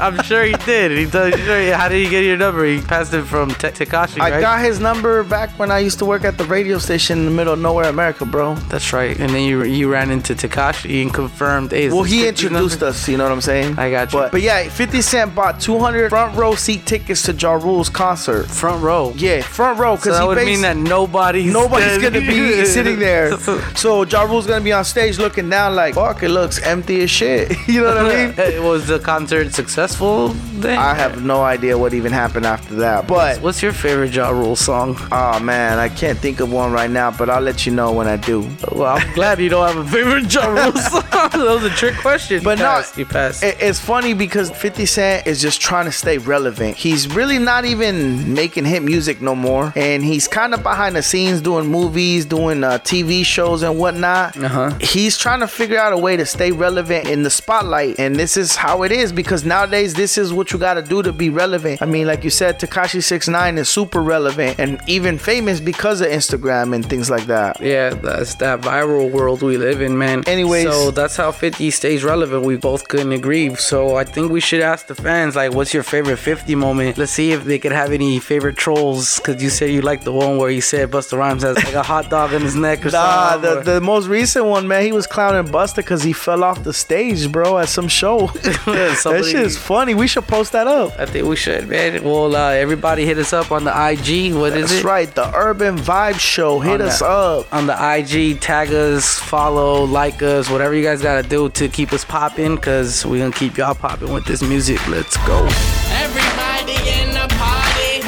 I'm 0.00 0.20
sure 0.22 0.42
he 0.44 0.52
did. 0.64 0.90
He 0.98 1.06
told. 1.06 1.34
Sure, 1.38 1.74
how 1.74 1.88
did 1.88 2.02
he 2.04 2.10
get 2.10 2.24
your 2.24 2.36
number? 2.36 2.64
He 2.64 2.80
passed 2.80 3.14
it 3.14 3.22
from 3.24 3.50
Te- 3.50 3.68
Tekashi, 3.68 4.20
I 4.20 4.30
right? 4.32 4.40
got 4.40 4.64
his 4.64 4.80
number 4.80 5.22
back 5.22 5.50
when 5.58 5.70
I 5.70 5.78
used 5.78 5.98
to 6.00 6.04
work 6.04 6.24
at 6.24 6.36
the 6.38 6.44
radio 6.44 6.78
station 6.78 7.18
in 7.20 7.24
the 7.24 7.30
middle 7.30 7.52
of 7.52 7.60
nowhere, 7.60 7.88
America, 7.88 8.24
bro. 8.24 8.54
That's 8.68 8.92
right. 8.92 9.18
And 9.18 9.30
then 9.30 9.42
you 9.42 9.64
you 9.64 9.77
ran 9.84 10.10
into 10.10 10.34
Tekashi 10.34 11.02
and 11.02 11.12
confirmed. 11.12 11.70
Hey, 11.72 11.88
Well, 11.90 12.02
he 12.02 12.26
introduced 12.28 12.82
us, 12.82 13.08
you 13.08 13.16
know 13.16 13.24
what 13.24 13.32
I'm 13.32 13.40
saying? 13.40 13.78
I 13.78 13.90
got 13.90 14.12
you. 14.12 14.18
But, 14.18 14.32
but 14.32 14.42
yeah, 14.42 14.68
50 14.68 15.02
Cent 15.02 15.34
bought 15.34 15.60
200 15.60 16.08
front 16.10 16.36
row 16.36 16.54
seat 16.54 16.86
tickets 16.86 17.22
to 17.22 17.32
Ja 17.32 17.52
Rule's 17.54 17.88
concert. 17.88 18.46
Front 18.46 18.82
row. 18.82 19.12
Yeah, 19.16 19.42
front 19.42 19.78
row. 19.78 19.96
So 19.96 20.02
Because 20.02 20.18
that 20.18 20.26
would 20.26 20.38
mean 20.44 20.62
that 20.62 20.76
nobody's 20.76 21.52
Nobody's 21.52 21.98
gonna 21.98 22.20
be 22.20 22.64
sitting 22.64 22.98
there. 22.98 23.36
So 23.76 24.04
Ja 24.04 24.22
Rule's 24.22 24.46
gonna 24.46 24.64
be 24.64 24.72
on 24.72 24.84
stage 24.84 25.18
looking 25.18 25.48
down 25.50 25.74
like, 25.74 25.94
fuck, 25.94 26.22
it 26.22 26.30
looks 26.30 26.60
empty 26.62 27.02
as 27.02 27.10
shit. 27.10 27.52
you 27.68 27.80
know 27.82 27.94
what 28.04 28.14
I 28.14 28.16
mean? 28.26 28.32
Hey, 28.34 28.58
Was 28.60 28.86
the 28.86 28.98
concert 28.98 29.52
successful 29.54 30.28
then? 30.60 30.78
I 30.78 30.94
have 30.94 31.22
no 31.24 31.42
idea 31.42 31.76
what 31.78 31.94
even 31.94 32.12
happened 32.12 32.46
after 32.46 32.74
that. 32.76 33.06
But 33.06 33.40
What's 33.40 33.62
your 33.62 33.72
favorite 33.72 34.12
Ja 34.12 34.30
Rule 34.30 34.56
song? 34.56 34.96
oh 35.12 35.38
man, 35.40 35.78
I 35.78 35.88
can't 35.88 36.18
think 36.18 36.40
of 36.40 36.52
one 36.52 36.72
right 36.72 36.90
now, 36.90 37.10
but 37.10 37.28
I'll 37.30 37.40
let 37.42 37.66
you 37.66 37.72
know 37.72 37.92
when 37.92 38.06
I 38.08 38.16
do. 38.16 38.48
Well, 38.72 38.96
I'm 38.96 39.12
glad 39.14 39.38
you 39.40 39.48
don't 39.48 39.67
have 39.72 39.86
a 39.86 39.88
favorite 39.88 40.32
Ja 40.32 40.46
Rule 40.46 40.72
song. 40.72 41.02
that 41.10 41.34
was 41.34 41.64
a 41.64 41.70
trick 41.70 41.94
question. 41.96 42.42
But 42.42 42.58
you 42.58 42.64
no, 42.64 42.70
passed, 42.70 42.96
you 42.98 43.06
passed. 43.06 43.42
It- 43.42 43.56
It's 43.60 43.80
funny 43.80 44.14
because 44.14 44.50
50 44.50 44.86
Cent 44.86 45.26
is 45.26 45.40
just 45.40 45.60
trying 45.60 45.84
to 45.86 45.92
stay 45.92 46.18
relevant. 46.18 46.76
He's 46.76 47.08
really 47.14 47.38
not 47.38 47.64
even 47.64 48.34
making 48.34 48.64
hit 48.64 48.82
music 48.82 49.20
no 49.20 49.34
more. 49.34 49.72
And 49.76 50.04
he's 50.04 50.26
kind 50.28 50.54
of 50.54 50.62
behind 50.62 50.96
the 50.96 51.02
scenes 51.02 51.40
doing 51.40 51.66
movies, 51.66 52.24
doing 52.24 52.64
uh, 52.64 52.78
TV 52.78 53.24
shows 53.24 53.62
and 53.62 53.78
whatnot. 53.78 54.36
Uh-huh. 54.36 54.70
He's 54.80 55.16
trying 55.18 55.40
to 55.40 55.46
figure 55.48 55.78
out 55.78 55.92
a 55.92 55.98
way 55.98 56.16
to 56.16 56.24
stay 56.26 56.52
relevant 56.52 57.06
in 57.08 57.22
the 57.22 57.30
spotlight. 57.30 57.98
And 57.98 58.16
this 58.16 58.36
is 58.36 58.56
how 58.56 58.82
it 58.84 58.92
is 58.92 59.12
because 59.12 59.44
nowadays 59.44 59.94
this 59.94 60.16
is 60.18 60.32
what 60.32 60.52
you 60.52 60.58
got 60.58 60.74
to 60.74 60.82
do 60.82 61.02
to 61.02 61.12
be 61.12 61.30
relevant. 61.30 61.82
I 61.82 61.86
mean, 61.86 62.06
like 62.06 62.24
you 62.24 62.30
said, 62.30 62.58
Tekashi 62.60 63.02
69 63.02 63.58
is 63.58 63.68
super 63.68 64.02
relevant 64.02 64.58
and 64.58 64.80
even 64.86 65.18
famous 65.18 65.60
because 65.60 66.00
of 66.00 66.08
Instagram 66.08 66.74
and 66.74 66.84
things 66.88 67.10
like 67.10 67.26
that. 67.26 67.60
Yeah, 67.60 67.90
that's 67.90 68.34
that 68.36 68.60
viral 68.60 69.10
world 69.10 69.42
we 69.48 69.56
live 69.56 69.80
in, 69.80 69.98
man. 69.98 70.22
Anyways. 70.26 70.64
so 70.70 70.90
that's 70.90 71.16
how 71.16 71.32
50 71.32 71.70
stays 71.70 72.04
relevant. 72.04 72.44
We 72.44 72.56
both 72.56 72.86
couldn't 72.88 73.12
agree. 73.12 73.54
So 73.56 73.96
I 73.96 74.04
think 74.04 74.30
we 74.30 74.40
should 74.40 74.60
ask 74.60 74.86
the 74.86 74.94
fans, 74.94 75.34
like, 75.34 75.52
what's 75.52 75.72
your 75.74 75.82
favorite 75.82 76.18
50 76.18 76.54
moment? 76.54 76.98
Let's 76.98 77.12
see 77.12 77.32
if 77.32 77.44
they 77.44 77.58
could 77.58 77.72
have 77.72 77.90
any 77.92 78.18
favorite 78.20 78.56
trolls. 78.56 79.18
Cause 79.20 79.42
you 79.42 79.50
said 79.50 79.70
you 79.70 79.80
like 79.82 80.04
the 80.04 80.12
one 80.12 80.38
where 80.38 80.50
he 80.50 80.60
said 80.60 80.90
Busta 80.90 81.18
Rhymes 81.18 81.42
has 81.42 81.56
like 81.56 81.74
a 81.74 81.82
hot 81.82 82.10
dog 82.10 82.32
in 82.32 82.42
his 82.42 82.54
neck 82.54 82.84
or 82.86 82.90
Nah, 82.90 83.32
something. 83.32 83.64
the, 83.64 83.72
the 83.74 83.80
most 83.80 84.06
recent 84.06 84.44
one, 84.44 84.68
man, 84.68 84.84
he 84.84 84.92
was 84.92 85.06
clowning 85.06 85.50
Busta 85.52 85.76
because 85.76 86.02
he 86.02 86.12
fell 86.12 86.44
off 86.44 86.62
the 86.62 86.72
stage, 86.72 87.30
bro, 87.32 87.58
at 87.58 87.68
some 87.68 87.88
show. 87.88 88.26
that 88.66 88.98
Somebody- 89.00 89.30
shit 89.32 89.42
is 89.42 89.56
funny. 89.58 89.94
We 89.94 90.06
should 90.06 90.26
post 90.26 90.52
that 90.52 90.66
up. 90.66 90.98
I 90.98 91.06
think 91.06 91.26
we 91.26 91.36
should, 91.36 91.68
man. 91.68 92.02
Well, 92.04 92.36
uh, 92.36 92.50
everybody 92.50 93.04
hit 93.06 93.18
us 93.18 93.32
up 93.32 93.50
on 93.50 93.64
the 93.64 93.70
IG. 93.70 94.34
What 94.34 94.52
is 94.56 94.70
That's 94.70 94.80
it? 94.80 94.84
right, 94.84 95.14
the 95.14 95.30
Urban 95.34 95.76
Vibe 95.76 96.18
Show. 96.18 96.60
Hit 96.60 96.80
On 96.80 96.88
us 96.88 96.98
the- 97.00 97.06
up. 97.06 97.52
on 97.54 97.66
the 97.66 97.74
IG, 97.74 98.40
tag 98.40 98.72
us, 98.72 99.18
follow, 99.18 99.37
like 99.38 100.20
us, 100.20 100.50
whatever 100.50 100.74
you 100.74 100.82
guys 100.82 101.00
gotta 101.00 101.26
do 101.26 101.48
to 101.50 101.68
keep 101.68 101.92
us 101.92 102.04
popping, 102.04 102.58
cause 102.58 103.06
we 103.06 103.18
gonna 103.20 103.30
keep 103.30 103.56
y'all 103.56 103.74
popping 103.74 104.12
with 104.12 104.24
this 104.24 104.42
music. 104.42 104.84
Let's 104.88 105.16
go. 105.26 105.46
Everybody 105.94 106.74
in 106.98 107.14
the 107.14 107.26
party. 107.38 108.02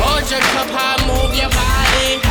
Hold 0.00 0.24
your 0.30 0.40
cup 0.40 0.72
high, 0.72 0.96
move 1.04 1.36
your 1.36 1.52
body. 1.52 2.24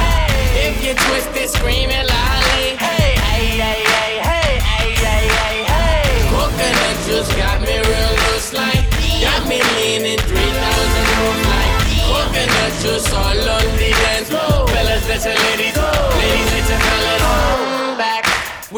If 0.57 0.83
you 0.83 0.93
twist 0.97 1.29
it, 1.37 1.49
scream 1.49 1.89
it 1.91 2.09
loudly. 2.09 2.81
Hey, 2.81 3.13
hey, 3.13 3.45
hey, 3.61 3.81
hey, 3.85 4.11
hey, 4.25 4.51
hey, 4.57 4.89
hey, 4.97 5.25
hey, 5.29 5.57
hey. 5.69 6.09
Coconut 6.33 6.97
juice 7.05 7.29
got 7.37 7.61
me 7.61 7.77
real 7.77 8.13
loose 8.25 8.53
like. 8.57 8.89
Got 9.21 9.45
me 9.47 9.61
leaning 9.77 10.17
3,000 10.17 10.33
roof 10.33 11.39
like. 11.45 11.73
Coconut 12.09 12.73
juice 12.81 13.13
all 13.13 13.37
on 13.37 13.69
the 13.77 13.93
dance 14.01 14.29
floor. 14.33 14.67
Fellas, 14.73 15.05
let 15.07 15.21
your 15.29 15.37
ladies 15.45 15.75
go. 15.77 15.85
Ladies, 16.17 16.49
let 16.57 16.69
your 16.69 16.79
fellas. 16.79 17.20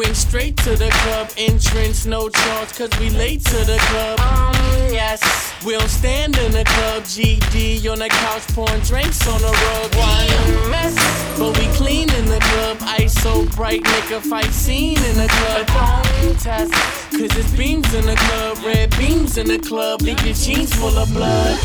Went 0.04 0.16
straight 0.16 0.56
to 0.58 0.76
the 0.76 0.90
club, 0.90 1.30
entrance, 1.38 2.04
no 2.04 2.28
charge, 2.28 2.68
cause 2.76 2.90
we 3.00 3.08
late 3.08 3.42
to 3.46 3.56
the 3.64 3.78
club. 3.88 4.20
Um, 4.20 4.54
yes. 4.92 5.18
We 5.64 5.72
don't 5.72 5.88
stand 5.88 6.36
in 6.36 6.52
the 6.52 6.64
club, 6.64 7.04
GD 7.04 7.90
on 7.90 8.00
the 8.00 8.10
couch, 8.10 8.46
pouring 8.48 8.82
drinks 8.82 9.26
on 9.26 9.40
the 9.40 9.48
rug. 9.48 9.94
One 9.94 10.70
mess, 10.70 10.94
but 11.38 11.56
we 11.58 11.66
clean 11.78 12.12
in 12.12 12.26
the 12.26 12.38
club. 12.38 12.76
Ice 13.00 13.14
so 13.14 13.46
bright, 13.56 13.82
make 13.82 14.10
a 14.10 14.20
fight 14.20 14.52
scene 14.52 14.98
in 14.98 15.16
the 15.16 15.26
club. 15.26 15.66
Don't 15.68 16.38
test, 16.38 16.74
cause 17.10 17.34
it's 17.38 17.56
beams 17.56 17.94
in 17.94 18.04
the 18.04 18.16
club, 18.16 18.58
red 18.62 18.90
beams 18.98 19.38
in 19.38 19.46
the 19.46 19.58
club, 19.58 20.02
leave 20.02 20.20
your 20.20 20.34
jeans 20.34 20.74
full 20.74 20.98
of 20.98 21.10
blood. 21.14 21.58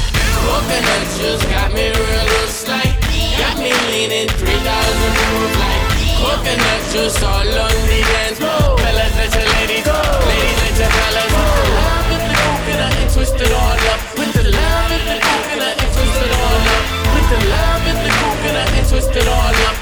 Coconut 0.48 1.08
juice 1.20 1.44
got 1.52 1.74
me 1.74 1.92
real 1.92 2.26
like, 2.72 2.96
got 3.36 3.60
me 3.60 3.74
leaning 3.92 4.30
3,000 4.30 4.64
proof 4.64 5.60
like. 5.60 5.79
Looking 6.20 6.60
at 6.60 6.84
you 6.94 7.08
so 7.10 7.32
lonely 7.32 8.02
and 8.24 8.36
fellas 8.36 9.14
let 9.16 9.32
your 9.32 9.48
ladies, 9.56 9.86
go. 9.88 9.96
ladies 10.28 10.60
let 10.60 10.76
your 10.80 10.92
fellas. 10.92 11.32
Love 11.32 12.12
if 12.16 12.24
you 12.28 12.52
can 12.68 12.80
I 12.84 12.92
twist 13.14 13.36
it 13.40 13.52
all 13.56 13.80
up 13.94 14.02
with 14.20 14.32
the 14.36 14.46
love 14.52 14.92
if 14.92 15.08
you 15.08 15.40
can 15.48 15.62
I 15.64 15.74
twist 15.80 16.20
it 16.26 16.32
all 16.36 16.66
up 16.76 16.86
with 17.16 17.28
the 17.32 17.40
love 17.48 17.84
if 17.88 18.00
you 18.04 18.30
can 18.44 18.56
I 18.60 18.80
twist 18.90 19.16
it 19.16 19.28
all 19.28 19.56
up, 19.70 19.76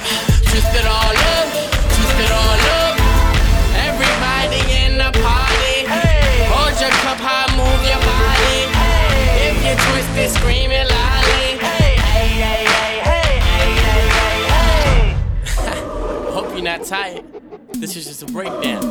twisted 0.46 0.86
all 0.86 1.18
up, 1.34 1.48
all 2.38 2.62
up. 2.82 2.96
Everybody 3.88 4.62
in 4.84 4.98
the 5.02 5.10
party, 5.18 5.90
hey. 5.90 6.46
hold 6.54 6.76
your 6.78 6.94
cup 7.02 7.18
high, 7.18 7.50
move 7.58 7.82
your 7.82 8.02
body. 8.06 8.60
Hey. 8.78 9.50
If 9.50 9.56
you 9.66 10.30
scream 10.30 10.72
it. 10.72 10.87
Not 16.78 16.88
tired. 16.88 17.24
This 17.74 17.96
is 17.96 18.06
just 18.06 18.24
a 18.24 18.26
breakdown. 18.28 18.82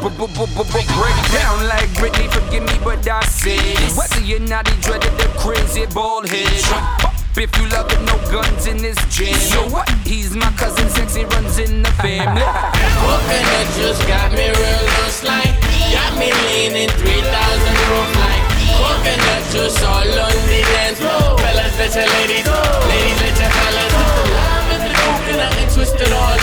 Break 0.00 1.20
down 1.32 1.68
like 1.68 1.88
Britney, 1.96 2.28
forgive 2.32 2.64
me, 2.64 2.72
but 2.82 3.06
I 3.06 3.20
said 3.24 3.96
Whether 3.96 4.20
you're 4.20 4.40
not 4.40 4.68
a 4.68 4.80
dreaded 4.80 5.12
the 5.18 5.28
crazy 5.38 5.86
bald 5.94 6.28
head 6.28 7.10
if 7.38 7.56
you 7.56 7.68
love 7.70 7.86
it, 7.92 8.02
no 8.02 8.18
guns 8.28 8.66
in 8.66 8.76
this 8.78 8.98
jam. 9.06 9.32
So 9.38 9.62
what? 9.70 9.88
He's 10.04 10.34
my 10.34 10.50
cousin, 10.58 10.90
sexy 10.90 11.24
runs 11.24 11.58
in 11.58 11.82
the 11.82 11.90
family. 12.02 12.42
Coconut 13.00 13.68
just 13.78 14.02
got 14.08 14.32
me 14.32 14.50
real 14.50 14.82
loose 14.98 15.22
like 15.22 15.54
Got 15.94 16.18
me 16.18 16.28
leaning 16.50 16.90
3,000 16.90 17.00
roof 17.00 18.10
like 18.18 18.44
Coconut 18.76 19.42
juice 19.54 19.82
all 19.84 20.04
on 20.04 20.36
the 20.50 20.60
dance 20.74 20.98
floor 20.98 21.38
Fellas, 21.38 21.78
let 21.78 21.94
your 21.94 22.08
ladies 22.18 22.44
go 22.44 22.58
Ladies, 22.90 23.18
let 23.22 23.38
your 23.38 23.50
fellas 23.56 23.92
the 23.94 24.24
lime 24.34 24.68
and 24.74 24.82
the 24.84 24.92
coconut 24.98 25.54
and 25.54 25.70
twist 25.70 25.94
it 25.94 26.12
all 26.12 26.39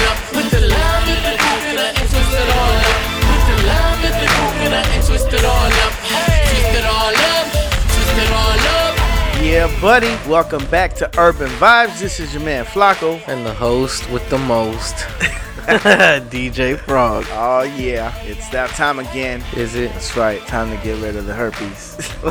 the 4.84 4.94
and 4.94 5.04
twist 5.06 5.28
it 5.34 5.44
all 5.46 5.66
up 5.66 5.94
Twist 5.94 6.74
it 6.78 6.86
all 6.86 7.13
up 7.16 7.46
Twist 7.94 8.18
it 8.18 8.32
all 8.32 8.60
up 8.60 9.44
Yeah, 9.44 9.82
buddy. 9.82 10.16
Welcome 10.30 10.66
back 10.68 10.94
to 10.96 11.20
Urban 11.20 11.50
Vibes. 11.52 12.00
This 12.00 12.20
is 12.20 12.34
your 12.34 12.44
man 12.44 12.66
Flacco. 12.66 13.22
And 13.28 13.46
the 13.46 13.54
host 13.54 14.10
with 14.12 14.28
the 14.30 14.38
most. 14.38 14.96
DJ 15.68 16.78
Frog. 16.78 17.26
Oh 17.32 17.63
yeah, 17.63 18.16
it's 18.24 18.48
that 18.50 18.70
time 18.72 19.00
again. 19.00 19.44
Is 19.56 19.76
it? 19.76 19.92
That's 19.92 20.16
right. 20.16 20.42
Time 20.48 20.70
to 20.76 20.82
get 20.84 21.02
rid 21.02 21.16
of 21.18 21.26
the 21.26 21.34
herpes. 21.34 21.96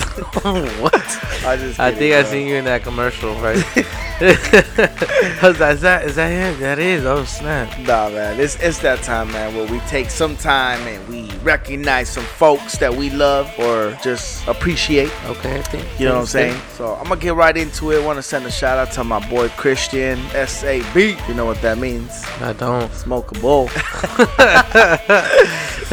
what? 0.80 0.94
I 1.44 1.56
just. 1.56 1.78
I 1.78 1.92
kidding, 1.92 1.98
think 1.98 2.14
I 2.14 2.22
bro. 2.22 2.30
seen 2.30 2.46
you 2.46 2.56
in 2.56 2.64
that 2.64 2.82
commercial, 2.82 3.34
right? 3.36 3.62
is 4.20 5.58
that 5.58 5.72
is 5.74 5.80
that 5.82 6.06
is 6.06 6.16
that 6.16 6.28
him? 6.28 6.58
That 6.60 6.78
is. 6.78 7.04
Oh 7.04 7.24
snap! 7.24 7.78
Nah, 7.80 8.08
man, 8.08 8.40
it's 8.40 8.56
it's 8.60 8.78
that 8.78 9.02
time, 9.02 9.30
man, 9.30 9.54
where 9.54 9.70
we 9.70 9.78
take 9.80 10.08
some 10.08 10.38
time 10.38 10.80
and 10.88 11.06
we 11.06 11.30
recognize 11.40 12.08
some 12.08 12.24
folks 12.24 12.78
that 12.78 12.94
we 12.94 13.10
love 13.10 13.52
or 13.58 13.92
just 14.02 14.48
appreciate. 14.48 15.12
Okay, 15.26 15.58
I 15.58 15.62
think. 15.62 15.84
You 16.00 16.06
know 16.06 16.14
what 16.14 16.20
I'm 16.20 16.26
saying? 16.26 16.58
So 16.76 16.94
I'm 16.94 17.08
gonna 17.08 17.20
get 17.20 17.34
right 17.34 17.54
into 17.54 17.92
it. 17.92 18.02
Want 18.02 18.16
to 18.16 18.22
send 18.22 18.46
a 18.46 18.50
shout 18.50 18.78
out 18.78 18.90
to 18.94 19.04
my 19.04 19.20
boy 19.28 19.50
Christian 19.50 20.18
SAB. 20.46 20.96
You 20.96 21.34
know 21.34 21.44
what 21.44 21.60
that 21.60 21.76
means? 21.76 22.24
I 22.40 22.54
don't. 22.54 22.90
Smoke 22.94 23.36
a 23.36 23.40
bowl. 23.40 23.68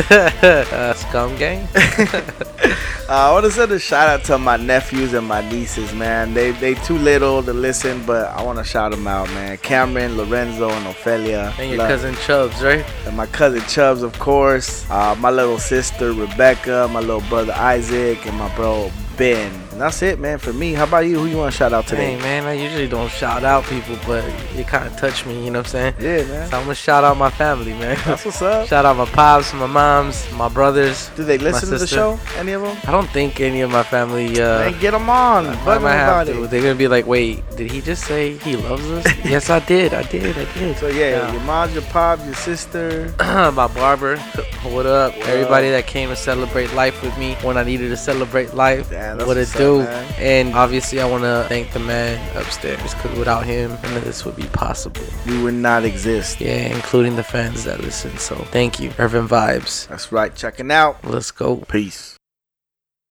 uh, 0.09 0.93
scum 0.93 1.35
gang. 1.35 1.67
Uh, 3.09 3.27
I 3.27 3.31
want 3.33 3.43
to 3.43 3.51
send 3.51 3.69
a 3.73 3.79
shout 3.79 4.07
out 4.07 4.23
to 4.27 4.37
my 4.37 4.55
nephews 4.55 5.13
and 5.13 5.27
my 5.27 5.47
nieces, 5.49 5.93
man. 5.93 6.33
They 6.33 6.51
they 6.51 6.73
too 6.73 6.97
little 6.97 7.43
to 7.43 7.51
listen, 7.51 8.01
but 8.05 8.12
I 8.15 8.41
want 8.43 8.57
to 8.59 8.63
shout 8.63 8.91
them 8.91 9.07
out, 9.07 9.27
man. 9.29 9.57
Cameron, 9.57 10.17
Lorenzo, 10.17 10.69
and 10.69 10.87
Ophelia. 10.87 11.53
And 11.59 11.69
your 11.69 11.79
Love- 11.79 11.87
cousin 11.89 12.15
Chubbs, 12.25 12.61
right? 12.63 12.85
And 13.05 13.15
my 13.17 13.25
cousin 13.27 13.61
Chubbs, 13.67 14.03
of 14.03 14.17
course. 14.19 14.85
Uh, 14.89 15.15
my 15.19 15.29
little 15.29 15.59
sister 15.59 16.13
Rebecca, 16.13 16.89
my 16.91 16.99
little 16.99 17.21
brother 17.29 17.53
Isaac, 17.53 18.25
and 18.25 18.37
my 18.37 18.53
bro 18.55 18.91
Ben. 19.17 19.51
That's 19.83 20.01
it, 20.01 20.17
man. 20.17 20.37
For 20.37 20.53
me, 20.53 20.71
how 20.71 20.85
about 20.85 20.99
you? 20.99 21.19
Who 21.19 21.25
you 21.25 21.35
want 21.35 21.51
to 21.51 21.57
shout 21.57 21.73
out 21.73 21.87
today? 21.87 22.15
Hey 22.15 22.21
man, 22.21 22.45
I 22.45 22.53
usually 22.53 22.87
don't 22.87 23.11
shout 23.11 23.43
out 23.43 23.65
people, 23.65 23.97
but 24.07 24.23
it 24.55 24.65
kind 24.65 24.87
of 24.87 24.95
touched 24.97 25.25
me. 25.25 25.33
You 25.43 25.51
know 25.51 25.59
what 25.59 25.65
I'm 25.75 25.93
saying? 25.93 25.95
Yeah, 25.99 26.23
man. 26.23 26.49
So 26.49 26.55
I'm 26.57 26.63
gonna 26.63 26.75
shout 26.75 27.03
out 27.03 27.17
my 27.17 27.29
family, 27.29 27.73
man. 27.73 27.97
That's 28.05 28.23
what's 28.23 28.41
up. 28.41 28.69
shout 28.69 28.85
out 28.85 28.95
my 28.95 29.03
pops, 29.03 29.53
my 29.53 29.65
moms, 29.65 30.25
my 30.35 30.47
brothers. 30.47 31.09
Do 31.17 31.25
they 31.25 31.37
listen 31.37 31.67
to 31.67 31.77
the 31.77 31.85
show? 31.85 32.17
Any 32.37 32.53
of 32.53 32.61
them? 32.61 32.77
I 32.87 32.91
don't 32.91 33.09
think 33.09 33.41
any 33.41 33.59
of 33.59 33.71
my 33.71 33.83
family. 33.83 34.39
Uh, 34.41 34.71
Man, 34.71 34.79
get 34.79 34.91
them 34.91 35.09
on. 35.09 35.47
I 35.47 35.75
'em 35.75 35.81
might 35.83 35.91
have 35.95 36.27
to. 36.27 36.43
it. 36.45 36.49
They're 36.49 36.61
gonna 36.61 36.75
be 36.75 36.87
like, 36.87 37.05
"Wait, 37.05 37.43
did 37.57 37.69
he 37.69 37.81
just 37.81 38.05
say 38.05 38.37
he 38.37 38.55
loves 38.55 38.89
us?" 38.89 39.05
yes, 39.25 39.49
I 39.49 39.59
did. 39.59 39.93
I 39.93 40.03
did. 40.03 40.37
I 40.37 40.45
did. 40.53 40.77
So 40.77 40.87
yeah, 40.87 41.29
your 41.29 41.41
mom, 41.41 41.73
your 41.73 41.83
pop, 41.91 42.19
your 42.23 42.35
sister. 42.35 43.13
my 43.19 43.67
barber, 43.67 44.15
what 44.63 44.85
up? 44.85 45.13
Everybody 45.27 45.71
that 45.71 45.87
came 45.87 46.07
to 46.07 46.15
celebrate 46.15 46.71
life 46.73 47.03
with 47.03 47.17
me 47.17 47.35
when 47.41 47.57
I 47.57 47.63
needed 47.65 47.89
to 47.89 47.97
celebrate 47.97 48.53
life, 48.53 48.89
Damn, 48.89 49.17
that's 49.17 49.27
what 49.27 49.35
it 49.35 49.51
do? 49.57 49.72
And 49.81 50.53
obviously, 50.53 51.01
I 51.01 51.09
want 51.09 51.23
to 51.23 51.45
thank 51.49 51.71
the 51.71 51.79
man 51.79 52.19
upstairs 52.37 52.93
because 52.93 53.17
without 53.17 53.45
him, 53.45 53.71
none 53.83 53.97
of 53.97 54.03
this 54.03 54.25
would 54.25 54.35
be 54.35 54.47
possible. 54.47 55.01
We 55.27 55.41
would 55.41 55.53
not 55.53 55.83
exist. 55.83 56.39
Yeah, 56.39 56.73
including 56.73 57.15
the 57.15 57.23
fans 57.23 57.63
that 57.65 57.81
listen. 57.81 58.17
So 58.17 58.35
thank 58.35 58.79
you, 58.79 58.91
Urban 58.99 59.27
Vibes. 59.27 59.87
That's 59.87 60.11
right. 60.11 60.33
Checking 60.35 60.71
out. 60.71 61.03
Let's 61.03 61.31
go. 61.31 61.57
Peace. 61.57 62.12